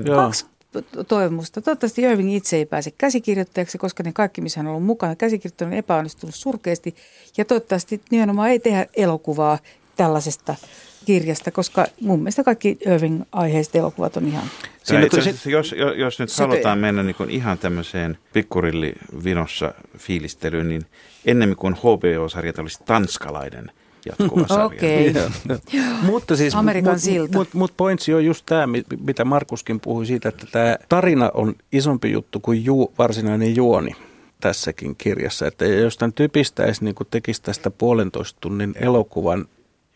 Joo. 0.04 0.16
Kaksi 0.16 0.46
toivomusta. 1.08 1.60
Toivottavasti 1.60 2.02
Irving 2.02 2.34
itse 2.34 2.56
ei 2.56 2.66
pääse 2.66 2.90
käsikirjoittajaksi, 2.90 3.78
koska 3.78 4.02
ne 4.02 4.12
kaikki, 4.12 4.40
missä 4.40 4.60
hän 4.60 4.66
on 4.66 4.70
ollut 4.70 4.86
mukana, 4.86 5.16
käsikirjoittanut 5.16 5.72
on 5.72 5.78
epäonnistunut 5.78 6.34
surkeasti. 6.34 6.94
Ja 7.36 7.44
toivottavasti 7.44 8.00
nimenomaan 8.10 8.50
ei 8.50 8.58
tehdä 8.58 8.86
elokuvaa 8.96 9.58
tällaisesta 9.96 10.54
kirjasta, 11.04 11.50
koska 11.50 11.86
mun 12.00 12.18
mielestä 12.18 12.44
kaikki 12.44 12.78
Irving-aiheiset 12.86 13.76
elokuvat 13.76 14.16
on 14.16 14.26
ihan 14.26 14.44
Siinä 14.44 14.82
Siinä 14.82 15.06
itse 15.06 15.20
asiassa, 15.20 15.50
jos, 15.50 15.74
jos, 15.78 15.96
jos 15.96 16.18
nyt 16.18 16.30
Söpöjä. 16.30 16.48
halutaan 16.48 16.78
mennä 16.78 17.02
niin 17.02 17.16
kuin 17.16 17.30
ihan 17.30 17.58
tämmöiseen 17.58 18.18
pikkurillivinossa 18.32 19.74
fiilistelyyn, 19.98 20.68
niin 20.68 20.82
ennemmin 21.26 21.56
kuin 21.56 21.74
HBO-sarjat 21.74 22.58
olisi 22.58 22.84
tanskalainen 22.84 23.70
jatkuva 24.18 24.46
sarja. 24.48 24.64
Okei. 24.64 25.14
Mutta 26.02 26.36
siis, 26.36 26.54
Amerikan 26.54 26.92
mut, 26.94 27.00
silta. 27.02 27.38
Mutta 27.38 27.58
mut 27.58 27.72
pointsi 27.76 28.14
on 28.14 28.24
just 28.24 28.46
tämä, 28.46 28.64
mitä 29.00 29.24
Markuskin 29.24 29.80
puhui 29.80 30.06
siitä, 30.06 30.28
että 30.28 30.46
tämä 30.52 30.76
tarina 30.88 31.30
on 31.34 31.54
isompi 31.72 32.12
juttu 32.12 32.40
kuin 32.40 32.64
ju, 32.64 32.92
varsinainen 32.98 33.56
juoni 33.56 33.92
tässäkin 34.40 34.96
kirjassa. 34.96 35.46
Että 35.46 35.64
jos 35.64 35.96
tämän 35.96 36.12
typistäisi, 36.12 36.84
niin 36.84 36.94
kuin 36.94 37.08
tekisi 37.10 37.42
tästä 37.42 37.70
puolentoista 37.70 38.38
tunnin 38.40 38.74
elokuvan, 38.80 39.44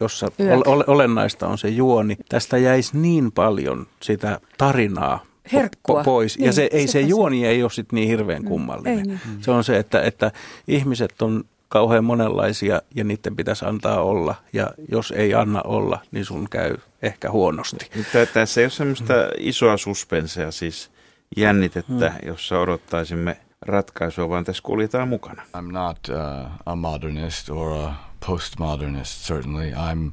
jossa 0.00 0.28
Yök. 0.40 0.52
ol, 0.52 0.62
ol, 0.72 0.82
olennaista 0.86 1.46
on 1.48 1.58
se 1.58 1.68
juoni, 1.68 2.16
tästä 2.28 2.58
jäisi 2.58 2.96
niin 2.98 3.32
paljon 3.32 3.86
sitä 4.00 4.40
tarinaa 4.58 5.24
Herkkua. 5.52 6.00
po- 6.00 6.04
pois. 6.04 6.36
ja 6.36 6.42
Niin, 6.42 6.52
se, 6.52 6.68
ei, 6.72 6.86
se 6.86 6.92
se. 6.92 7.00
juoni 7.00 7.46
ei 7.46 7.62
ole 7.62 7.70
sitten 7.70 7.96
niin 7.96 8.08
hirveän 8.08 8.44
kummallinen. 8.44 8.98
ei 8.98 9.04
niin. 9.04 9.20
Se 9.40 9.50
on 9.50 9.64
se, 9.64 9.76
että, 9.78 10.02
että 10.02 10.32
ihmiset 10.68 11.22
on 11.22 11.44
kauhean 11.72 12.04
monenlaisia 12.04 12.82
ja 12.94 13.04
niiden 13.04 13.36
pitäisi 13.36 13.64
antaa 13.64 14.02
olla. 14.02 14.34
Ja 14.52 14.70
jos 14.88 15.10
ei 15.16 15.34
anna 15.34 15.60
olla, 15.64 15.98
niin 16.10 16.24
sun 16.24 16.48
käy 16.50 16.76
ehkä 17.02 17.30
huonosti. 17.30 17.90
Mutta 17.96 18.26
tässä 18.34 18.60
ei 18.60 18.64
ole 18.64 18.70
semmoista 18.70 19.14
isoa 19.38 19.76
suspensea, 19.76 20.50
siis 20.50 20.90
jännitettä, 21.36 22.12
jossa 22.26 22.58
odottaisimme 22.60 23.36
ratkaisua, 23.62 24.28
vaan 24.28 24.44
tässä 24.44 24.62
kuljetaan 24.62 25.08
mukana. 25.08 25.42
I'm 25.56 25.72
not 25.72 25.98
uh, 26.08 26.50
a 26.66 26.76
modernist 26.76 27.50
or 27.50 27.72
a 27.72 27.94
postmodernist, 28.26 29.26
certainly. 29.26 29.70
I'm 29.70 30.12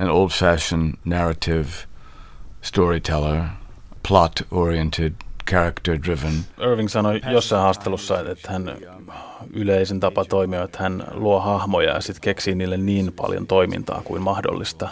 an 0.00 0.10
old 0.10 0.30
fashioned 0.30 0.94
narrative 1.04 1.68
storyteller, 2.62 3.42
plot 4.08 4.32
oriented, 4.50 5.12
character 5.50 5.98
driven. 6.06 6.34
Irving 6.72 6.88
sanoi 6.88 7.20
jossain 7.30 7.62
haastattelussa, 7.62 8.30
että 8.30 8.52
hän 8.52 8.76
yleisin 9.52 10.00
tapa 10.00 10.24
toimia, 10.24 10.62
että 10.62 10.78
hän 10.82 11.04
luo 11.12 11.40
hahmoja 11.40 11.94
ja 11.94 12.00
sitten 12.00 12.20
keksii 12.20 12.54
niille 12.54 12.76
niin 12.76 13.12
paljon 13.12 13.46
toimintaa 13.46 14.02
kuin 14.04 14.22
mahdollista 14.22 14.88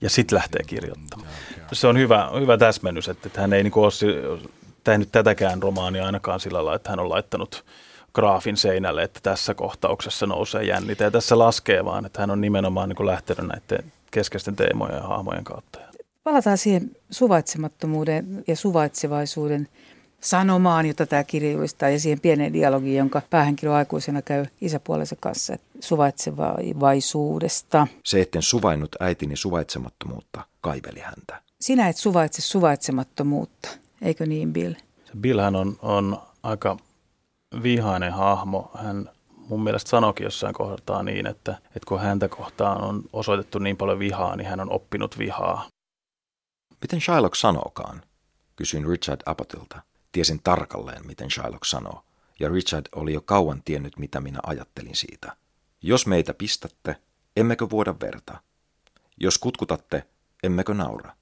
ja 0.00 0.10
sitten 0.10 0.36
lähtee 0.36 0.62
kirjoittamaan. 0.66 1.28
Se 1.72 1.86
on 1.86 1.98
hyvä, 1.98 2.30
hyvä 2.40 2.58
täsmennys, 2.58 3.08
että, 3.08 3.28
että 3.28 3.40
hän 3.40 3.52
ei 3.52 3.62
niin 3.62 3.72
ole 3.76 4.38
tehnyt 4.84 5.08
tätäkään 5.12 5.62
romaania 5.62 6.06
ainakaan 6.06 6.40
sillä 6.40 6.56
lailla, 6.56 6.74
että 6.74 6.90
hän 6.90 7.00
on 7.00 7.10
laittanut 7.10 7.64
graafin 8.14 8.56
seinälle, 8.56 9.02
että 9.02 9.20
tässä 9.22 9.54
kohtauksessa 9.54 10.26
nousee 10.26 10.64
jännite 10.64 11.04
ja 11.04 11.10
tässä 11.10 11.38
laskee, 11.38 11.84
vaan 11.84 12.06
että 12.06 12.20
hän 12.20 12.30
on 12.30 12.40
nimenomaan 12.40 12.88
niin 12.88 13.06
lähtenyt 13.06 13.46
näiden 13.46 13.92
keskeisten 14.10 14.56
teemojen 14.56 14.96
ja 14.96 15.02
hahmojen 15.02 15.44
kautta. 15.44 15.78
Palataan 16.24 16.58
siihen 16.58 16.90
suvaitsemattomuuden 17.10 18.44
ja 18.46 18.56
suvaitsevaisuuden 18.56 19.68
sanomaan, 20.22 20.86
jota 20.86 21.06
tämä 21.06 21.24
kirja 21.24 21.52
julistaa, 21.52 21.88
ja 21.88 22.00
siihen 22.00 22.20
pieneen 22.20 22.52
dialogiin, 22.52 22.96
jonka 22.96 23.22
päähenkilö 23.30 23.74
aikuisena 23.74 24.22
käy 24.22 24.46
isäpuolensa 24.60 25.16
kanssa 25.20 25.56
suvaitsevaisuudesta. 25.80 27.86
Se, 28.04 28.20
etten 28.20 28.42
suvainnut 28.42 28.96
äitini 29.00 29.36
suvaitsemattomuutta, 29.36 30.44
kaiveli 30.60 31.00
häntä. 31.00 31.42
Sinä 31.60 31.88
et 31.88 31.96
suvaitse 31.96 32.42
suvaitsemattomuutta, 32.42 33.68
eikö 34.02 34.26
niin 34.26 34.52
Bill? 34.52 34.74
Se 35.04 35.12
Billhän 35.20 35.56
on, 35.56 35.78
on 35.82 36.18
aika 36.42 36.76
vihainen 37.62 38.12
hahmo. 38.12 38.70
Hän 38.74 39.10
mun 39.48 39.64
mielestä 39.64 39.90
sanoikin 39.90 40.24
jossain 40.24 40.54
kohtaa 40.54 41.02
niin, 41.02 41.26
että, 41.26 41.52
että 41.52 41.88
kun 41.88 42.00
häntä 42.00 42.28
kohtaan 42.28 42.84
on 42.84 43.02
osoitettu 43.12 43.58
niin 43.58 43.76
paljon 43.76 43.98
vihaa, 43.98 44.36
niin 44.36 44.46
hän 44.46 44.60
on 44.60 44.72
oppinut 44.72 45.18
vihaa. 45.18 45.68
Miten 46.82 47.00
Shylock 47.00 47.34
sanookaan? 47.34 48.02
Kysyin 48.56 48.86
Richard 48.86 49.20
Appottilta. 49.26 49.82
Tiesin 50.12 50.40
tarkalleen, 50.44 51.06
miten 51.06 51.30
Shylock 51.30 51.64
sanoo, 51.64 52.04
ja 52.40 52.48
Richard 52.48 52.86
oli 52.94 53.12
jo 53.12 53.20
kauan 53.20 53.62
tiennyt, 53.64 53.98
mitä 53.98 54.20
minä 54.20 54.38
ajattelin 54.46 54.96
siitä. 54.96 55.36
Jos 55.82 56.06
meitä 56.06 56.34
pistätte, 56.34 56.96
emmekö 57.36 57.70
vuoda 57.70 57.94
verta? 58.00 58.36
Jos 59.20 59.38
kutkutatte, 59.38 60.04
emmekö 60.42 60.74
naura? 60.74 61.12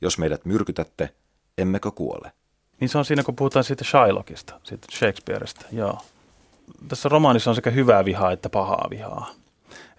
Jos 0.00 0.18
meidät 0.18 0.44
myrkytätte, 0.44 1.14
emmekö 1.58 1.90
kuole? 1.90 2.32
Niin 2.80 2.88
se 2.88 2.98
on 2.98 3.04
siinä, 3.04 3.22
kun 3.22 3.36
puhutaan 3.36 3.64
siitä 3.64 3.84
Shylockista, 3.84 4.60
siitä 4.62 4.86
Shakespeareista, 4.92 5.66
joo. 5.72 5.98
Tässä 6.88 7.08
romaanissa 7.08 7.50
on 7.50 7.54
sekä 7.54 7.70
hyvää 7.70 8.04
vihaa 8.04 8.32
että 8.32 8.48
pahaa 8.48 8.86
vihaa. 8.90 9.30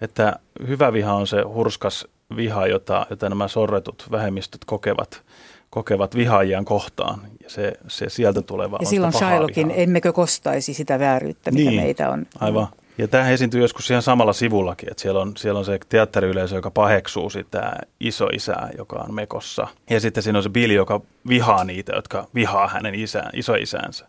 Että 0.00 0.38
hyvä 0.66 0.92
viha 0.92 1.14
on 1.14 1.26
se 1.26 1.42
hurskas 1.42 2.06
viha, 2.36 2.66
jota, 2.66 3.06
jota 3.10 3.28
nämä 3.28 3.48
sorretut 3.48 4.08
vähemmistöt 4.10 4.64
kokevat, 4.64 5.22
kokevat 5.70 6.16
vihaajiaan 6.16 6.64
kohtaan. 6.64 7.20
Ja 7.42 7.50
se, 7.50 7.72
se 7.88 8.08
sieltä 8.08 8.42
tuleva 8.42 8.78
Ja 8.80 8.86
silloin 8.86 9.12
Shylockin, 9.12 9.72
emmekö 9.76 10.12
kostaisi 10.12 10.74
sitä 10.74 10.98
vääryyttä, 10.98 11.50
mikä 11.50 11.70
Niin. 11.70 11.82
meitä 11.82 12.10
on. 12.10 12.26
Aivan. 12.40 12.68
Ja 12.98 13.08
tämä 13.08 13.30
esiintyy 13.30 13.60
joskus 13.60 13.90
ihan 13.90 14.02
samalla 14.02 14.32
sivullakin, 14.32 14.90
että 14.90 15.02
siellä 15.02 15.20
on, 15.20 15.36
siellä 15.36 15.58
on 15.58 15.64
se 15.64 15.78
teatteriyleisö, 15.88 16.54
joka 16.54 16.70
paheksuu 16.70 17.30
sitä 17.30 17.72
isoisää, 18.00 18.70
joka 18.78 18.96
on 19.08 19.14
mekossa. 19.14 19.66
Ja 19.90 20.00
sitten 20.00 20.22
siinä 20.22 20.38
on 20.38 20.42
se 20.42 20.48
Billy, 20.48 20.74
joka 20.74 21.00
vihaa 21.28 21.64
niitä, 21.64 21.92
jotka 21.96 22.26
vihaa 22.34 22.68
hänen 22.68 22.94
isään, 22.94 23.30
isoisänsä. 23.34 24.06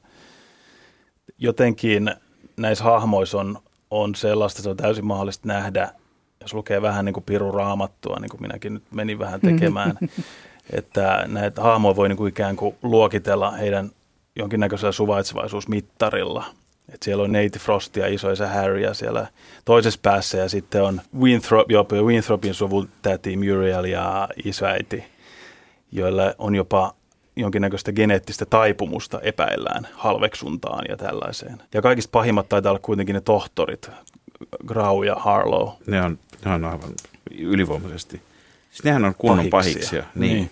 Jotenkin 1.37 2.11
näissä 2.57 2.83
hahmoissa 2.83 3.37
on, 3.37 3.57
on 3.91 4.15
sellaista, 4.15 4.61
se 4.61 4.69
on 4.69 4.77
täysin 4.77 5.05
mahdollista 5.05 5.47
nähdä, 5.47 5.89
jos 6.41 6.53
lukee 6.53 6.81
vähän 6.81 7.05
niin 7.05 7.13
kuin 7.13 7.23
Piru 7.23 7.51
Raamattua, 7.51 8.17
niin 8.21 8.29
kuin 8.29 8.41
minäkin 8.41 8.73
nyt 8.73 8.83
menin 8.91 9.19
vähän 9.19 9.41
tekemään, 9.41 9.97
että 10.73 11.23
näitä 11.27 11.61
hahmoja 11.61 11.95
voi 11.95 12.09
niin 12.09 12.17
kuin 12.17 12.29
ikään 12.29 12.55
kuin 12.55 12.75
luokitella 12.83 13.51
heidän 13.51 13.91
jonkinnäköisellä 14.35 14.91
suvaitsevaisuusmittarilla. 14.91 16.45
Et 16.93 17.03
siellä 17.03 17.23
on 17.23 17.31
Neiti 17.31 17.59
Frost 17.59 17.97
ja 17.97 18.07
isoisa 18.07 18.47
Harry 18.47 18.79
ja 18.79 18.93
siellä 18.93 19.27
toisessa 19.65 19.99
päässä 20.03 20.37
ja 20.37 20.49
sitten 20.49 20.83
on 20.83 21.01
Winthrop, 21.19 21.71
jopa 21.71 21.95
Winthropin 21.95 22.53
suvun 22.53 22.89
täti 23.01 23.37
Muriel 23.37 23.83
ja 23.83 24.29
isoäiti, 24.45 25.03
joilla 25.91 26.33
on 26.37 26.55
jopa 26.55 26.93
jonkinnäköistä 27.35 27.91
geneettistä 27.91 28.45
taipumusta 28.45 29.19
epäillään 29.21 29.87
halveksuntaan 29.93 30.85
ja 30.89 30.97
tällaiseen. 30.97 31.61
Ja 31.73 31.81
kaikista 31.81 32.11
pahimmat 32.11 32.49
taitaa 32.49 32.71
olla 32.71 32.79
kuitenkin 32.79 33.13
ne 33.13 33.21
tohtorit, 33.21 33.89
Grau 34.65 35.03
ja 35.03 35.15
Harlow. 35.15 35.69
Ne 35.87 36.01
on, 36.01 36.19
ne 36.45 36.53
on 36.53 36.65
aivan 36.65 36.89
ylivoimaisesti. 37.31 38.21
Siis 38.71 38.83
nehän 38.83 39.05
on 39.05 39.15
kunnon 39.17 39.47
pahiksia. 39.47 40.03
Niin. 40.15 40.35
niin. 40.35 40.49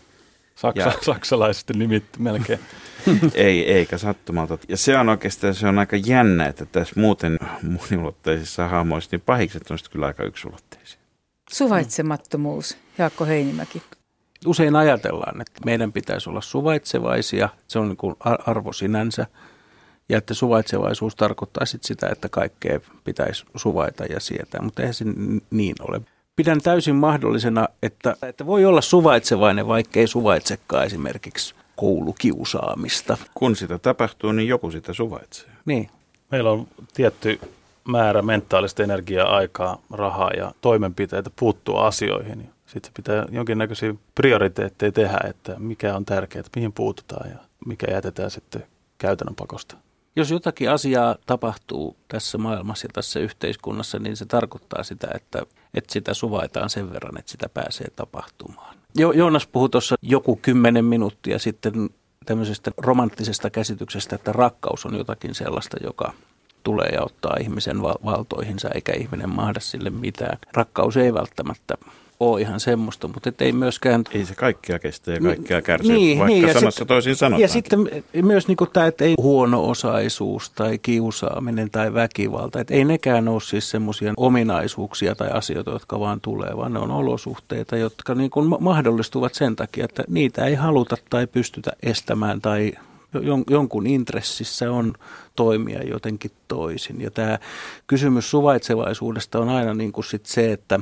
Saksa, 0.56 0.82
Ja- 0.82 0.94
saksalaisesti 1.02 1.74
nimitty 1.74 2.20
melkein. 2.20 2.60
ei, 3.34 3.74
eikä 3.74 3.98
sattumalta. 3.98 4.58
Ja 4.68 4.78
se 4.78 4.98
on 4.98 5.10
oikeastaan 5.10 5.56
se 5.56 5.68
on 5.68 5.80
aika 5.80 5.96
jännä, 5.96 6.46
että 6.46 6.66
tässä 6.66 7.00
muuten 7.00 7.40
moniulotteisissa 7.62 8.68
hahmoissa, 8.68 9.10
niin 9.12 9.22
pahikset 9.26 9.72
on 9.72 9.78
sitten 9.78 9.92
kyllä 9.92 10.06
aika 10.06 10.24
yksulotteisia. 10.24 11.00
Suvaitsemattomuus, 11.52 12.78
Jaakko 12.98 13.26
Heinimäki. 13.26 13.82
Usein 14.46 14.76
ajatellaan, 14.76 15.42
että 15.42 15.62
meidän 15.66 15.94
pitäisi 15.94 16.30
olla 16.30 16.42
suvaitsevaisia, 16.42 17.50
se 17.68 17.80
on 17.80 17.88
niin 17.88 17.98
kuin 17.98 18.16
ar- 18.20 18.42
arvo 18.46 18.74
sinänsä, 18.74 19.26
ja 20.10 20.18
että 20.18 20.34
suvaitsevaisuus 20.34 21.16
tarkoittaa 21.16 21.66
sit 21.66 21.84
sitä, 21.84 22.10
että 22.12 22.30
kaikkea 22.30 22.80
pitäisi 23.04 23.46
suvaita 23.56 24.06
ja 24.06 24.20
sietää, 24.20 24.62
mutta 24.62 24.82
eihän 24.82 24.94
se 24.94 25.06
niin 25.52 25.76
ole. 25.82 26.02
Pidän 26.36 26.62
täysin 26.62 26.96
mahdollisena, 26.96 27.68
että, 27.84 28.16
että 28.22 28.46
voi 28.46 28.66
olla 28.66 28.82
suvaitsevainen, 28.82 29.68
vaikka 29.68 30.00
ei 30.00 30.08
suvaitsekaan 30.08 30.86
esimerkiksi 30.86 31.56
koulukiusaamista. 31.76 33.18
Kun 33.34 33.56
sitä 33.56 33.80
tapahtuu, 33.80 34.32
niin 34.32 34.48
joku 34.48 34.72
sitä 34.72 34.94
suvaitsee. 34.94 35.50
Niin, 35.66 35.90
Meillä 36.32 36.52
on 36.52 36.68
tietty 36.94 37.40
määrä 37.84 38.22
mentaalista 38.22 38.84
energiaa, 38.84 39.36
aikaa, 39.36 39.82
rahaa 39.92 40.32
ja 40.32 40.52
toimenpiteitä 40.62 41.30
puuttua 41.36 41.88
asioihin. 41.88 42.50
Sitten 42.66 42.92
pitää 42.94 43.26
jonkinnäköisiä 43.32 43.94
prioriteetteja 44.16 44.92
tehdä, 44.92 45.20
että 45.30 45.56
mikä 45.60 45.96
on 45.96 46.06
tärkeää, 46.06 46.44
mihin 46.56 46.74
puututaan 46.74 47.30
ja 47.30 47.38
mikä 47.66 47.88
jätetään 47.92 48.32
sitten 48.32 48.64
käytännön 48.98 49.36
pakosta. 49.36 49.76
Jos 50.16 50.32
jotakin 50.32 50.70
asiaa 50.70 51.16
tapahtuu 51.26 51.98
tässä 52.08 52.38
maailmassa 52.38 52.86
ja 52.86 52.90
tässä 52.94 53.20
yhteiskunnassa, 53.20 54.00
niin 54.00 54.18
se 54.18 54.26
tarkoittaa 54.26 54.84
sitä, 54.84 55.08
että, 55.16 55.42
että 55.74 55.94
sitä 55.94 56.14
suvaitaan 56.14 56.70
sen 56.70 56.94
verran, 56.94 57.20
että 57.20 57.32
sitä 57.32 57.50
pääsee 57.50 57.88
tapahtumaan. 57.96 58.76
Jo, 58.96 59.12
Joonas 59.12 59.48
puhui 59.48 59.70
tuossa 59.70 59.96
joku 60.02 60.40
kymmenen 60.42 60.86
minuuttia 60.86 61.40
sitten 61.40 61.90
tämmöisestä 62.26 62.72
romanttisesta 62.78 63.50
käsityksestä, 63.50 64.16
että 64.16 64.32
rakkaus 64.32 64.86
on 64.86 64.96
jotakin 64.96 65.36
sellaista, 65.36 65.78
joka 65.84 66.14
tulee 66.64 66.90
ja 66.90 67.04
ottaa 67.04 67.38
ihmisen 67.40 67.82
val- 67.82 68.06
valtoihinsa, 68.06 68.70
eikä 68.70 68.94
ihminen 68.94 69.30
mahda 69.30 69.60
sille 69.60 69.90
mitään. 69.90 70.38
Rakkaus 70.54 70.98
ei 70.98 71.14
välttämättä 71.14 71.76
ole 72.20 72.42
ihan 72.42 72.60
semmoista, 72.60 73.08
mutta 73.08 73.32
ei 73.40 73.52
myöskään 73.52 74.04
Ei 74.12 74.26
se 74.26 74.36
kaikkea 74.36 74.80
kestä 74.80 75.12
ja 75.12 75.20
kaikkea 75.20 75.62
kärsii, 75.62 75.94
Niin, 75.96 76.20
vaikka 76.20 76.34
niin, 76.34 76.48
ja 76.48 76.54
sanassa 76.54 76.80
sit- 76.80 76.88
toisin 76.88 77.16
sanotaan. 77.16 77.42
Ja 77.42 77.48
sitten 77.48 77.90
myös 78.22 78.48
niin 78.48 78.58
tämä, 78.74 78.86
että 78.86 79.04
ei 79.04 79.16
huono-osaisuus 79.22 80.50
tai 80.50 80.78
kiusaaminen 80.78 81.72
tai 81.72 81.94
väkivalta, 81.94 82.60
että 82.60 82.74
ei 82.74 82.86
nekään 82.86 83.28
ole 83.28 83.42
siis 83.42 83.70
semmoisia 83.70 84.14
ominaisuuksia 84.18 85.16
tai 85.16 85.30
asioita, 85.30 85.72
jotka 85.72 86.00
vaan 86.00 86.22
tulee, 86.22 86.58
vaan 86.58 86.74
ne 86.74 86.80
on 86.80 86.92
olosuhteita, 86.92 87.78
jotka 87.78 88.16
niin 88.16 88.30
kuin 88.30 88.48
ma- 88.48 88.58
mahdollistuvat 88.62 89.34
sen 89.34 89.56
takia, 89.56 89.86
että 89.86 90.04
niitä 90.08 90.46
ei 90.46 90.56
haluta 90.56 90.98
tai 91.10 91.28
pystytä 91.28 91.72
estämään 91.84 92.42
tai 92.42 92.74
jon- 93.16 93.44
jonkun 93.50 93.88
intressissä 93.88 94.72
on 94.72 94.94
toimia 95.36 95.84
jotenkin 95.84 96.32
toisin. 96.48 97.02
Ja 97.02 97.12
tämä 97.12 97.40
kysymys 97.88 98.32
suvaitsevaisuudesta 98.32 99.40
on 99.40 99.50
aina 99.50 99.74
niin 99.74 99.92
kuin 99.92 100.06
sit 100.06 100.26
se, 100.26 100.52
että 100.52 100.80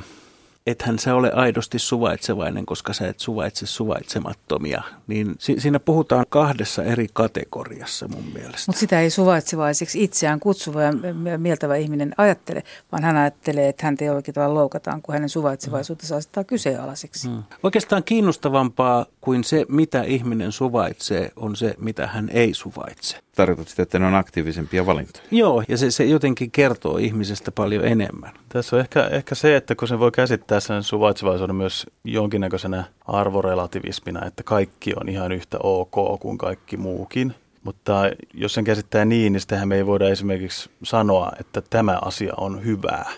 ethän 0.66 0.98
sä 0.98 1.14
ole 1.14 1.32
aidosti 1.32 1.78
suvaitsevainen, 1.78 2.66
koska 2.66 2.92
sä 2.92 3.08
et 3.08 3.20
suvaitse 3.20 3.66
suvaitsemattomia. 3.66 4.82
Niin 5.06 5.34
si- 5.38 5.60
siinä 5.60 5.80
puhutaan 5.80 6.24
kahdessa 6.28 6.82
eri 6.84 7.06
kategoriassa 7.12 8.08
mun 8.08 8.24
mielestä. 8.34 8.64
Mutta 8.66 8.80
sitä 8.80 9.00
ei 9.00 9.10
suvaitsevaiseksi 9.10 10.04
itseään 10.04 10.40
kutsuva 10.40 10.82
ja 10.82 10.92
mieltävä 11.38 11.76
ihminen 11.76 12.14
ajattele, 12.18 12.62
vaan 12.92 13.04
hän 13.04 13.16
ajattelee, 13.16 13.68
että 13.68 13.86
häntä 13.86 14.04
jollakin 14.04 14.34
tavalla 14.34 14.54
loukataan, 14.54 15.02
kun 15.02 15.12
hänen 15.12 15.28
suvaitsevaisuutensa 15.28 16.16
asettaa 16.16 16.44
kyseenalaiseksi. 16.44 17.28
Mm. 17.28 17.42
Oikeastaan 17.62 18.04
kiinnostavampaa 18.04 19.06
kuin 19.20 19.44
se, 19.44 19.66
mitä 19.68 20.02
ihminen 20.02 20.52
suvaitsee, 20.52 21.30
on 21.36 21.56
se, 21.56 21.74
mitä 21.78 22.06
hän 22.06 22.30
ei 22.32 22.54
suvaitse. 22.54 23.23
Tarkoitat 23.34 23.68
sitä, 23.68 23.82
että 23.82 23.98
ne 23.98 24.06
on 24.06 24.14
aktiivisempia 24.14 24.86
valintoja. 24.86 25.24
Joo, 25.30 25.62
ja 25.68 25.76
se, 25.76 25.90
se 25.90 26.04
jotenkin 26.04 26.50
kertoo 26.50 26.96
ihmisestä 26.96 27.52
paljon 27.52 27.84
enemmän. 27.84 28.32
Tässä 28.48 28.76
on 28.76 28.80
ehkä, 28.80 29.06
ehkä 29.06 29.34
se, 29.34 29.56
että 29.56 29.74
kun 29.74 29.88
se 29.88 29.98
voi 29.98 30.12
käsittää 30.12 30.60
sen 30.60 30.82
suvaitsevaisuuden 30.82 31.56
myös 31.56 31.86
jonkinnäköisenä 32.04 32.84
arvorelativismina, 33.06 34.26
että 34.26 34.42
kaikki 34.42 34.92
on 35.00 35.08
ihan 35.08 35.32
yhtä 35.32 35.58
ok 35.62 36.20
kuin 36.20 36.38
kaikki 36.38 36.76
muukin. 36.76 37.34
Mutta 37.64 38.02
jos 38.34 38.54
sen 38.54 38.64
käsittää 38.64 39.04
niin, 39.04 39.32
niin 39.32 39.40
sitähän 39.40 39.68
me 39.68 39.76
ei 39.76 39.86
voida 39.86 40.08
esimerkiksi 40.08 40.70
sanoa, 40.82 41.32
että 41.40 41.62
tämä 41.70 41.98
asia 42.02 42.32
on 42.36 42.64
hyvää. 42.64 43.10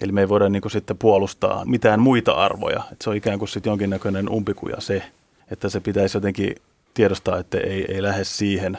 Eli 0.00 0.12
me 0.12 0.20
ei 0.20 0.28
voida 0.28 0.48
niin 0.48 0.62
kuin 0.62 0.72
sitten 0.72 0.98
puolustaa 0.98 1.64
mitään 1.64 2.00
muita 2.00 2.32
arvoja. 2.32 2.82
Että 2.92 3.04
se 3.04 3.10
on 3.10 3.16
ikään 3.16 3.38
kuin 3.38 3.48
sitten 3.48 3.70
jonkinnäköinen 3.70 4.28
umpikuja 4.28 4.80
se, 4.80 5.02
että 5.50 5.68
se 5.68 5.80
pitäisi 5.80 6.16
jotenkin 6.16 6.54
tiedostaa, 6.94 7.38
että 7.38 7.58
ei, 7.58 7.84
ei 7.88 8.02
lähde 8.02 8.24
siihen, 8.24 8.78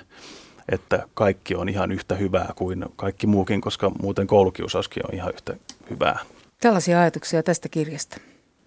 että 0.70 1.08
kaikki 1.14 1.56
on 1.56 1.70
ihan 1.70 1.92
yhtä 1.92 2.16
hyvää 2.16 2.54
kuin 2.56 2.86
kaikki 2.96 3.28
muukin, 3.28 3.62
koska 3.62 3.92
muuten 4.02 4.28
koulukiusauskin 4.28 5.04
on 5.08 5.16
ihan 5.16 5.34
yhtä 5.34 5.56
hyvää. 5.90 6.20
Tällaisia 6.62 7.02
ajatuksia 7.02 7.44
tästä 7.44 7.70
kirjasta. 7.70 8.18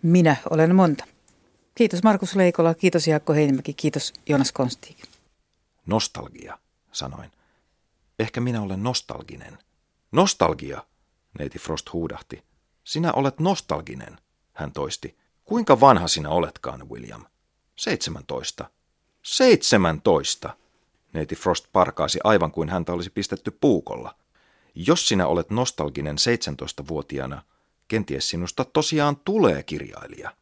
Minä 0.02 0.36
olen 0.50 0.74
monta. 0.74 1.04
Kiitos 1.74 2.02
Markus 2.02 2.36
Leikola, 2.36 2.74
kiitos 2.74 3.06
Jaakko 3.06 3.32
Heinimäki, 3.32 3.74
kiitos 3.74 4.12
Jonas 4.28 4.52
Konstig. 4.52 4.96
Nostalgia, 5.86 6.58
sanoin. 6.92 7.30
Ehkä 8.18 8.40
minä 8.40 8.62
olen 8.62 8.82
nostalginen. 8.82 9.58
Nostalgia, 10.12 10.84
neiti 11.38 11.58
Frost 11.58 11.92
huudahti. 11.92 12.42
Sinä 12.84 13.12
olet 13.12 13.40
nostalginen, 13.40 14.18
hän 14.52 14.72
toisti. 14.72 15.16
Kuinka 15.44 15.80
vanha 15.80 16.08
sinä 16.08 16.28
oletkaan, 16.28 16.88
William? 16.88 17.24
Seitsemäntoista. 17.76 18.70
Seitsemäntoista! 19.22 20.56
Neiti 21.12 21.36
Frost 21.36 21.66
parkaasi 21.72 22.18
aivan 22.24 22.50
kuin 22.50 22.68
häntä 22.68 22.92
olisi 22.92 23.10
pistetty 23.10 23.50
puukolla. 23.60 24.14
Jos 24.74 25.08
sinä 25.08 25.26
olet 25.26 25.50
nostalginen 25.50 26.16
17-vuotiaana, 26.16 27.42
kenties 27.88 28.30
sinusta 28.30 28.64
tosiaan 28.64 29.16
tulee 29.16 29.62
kirjailija. 29.62 30.37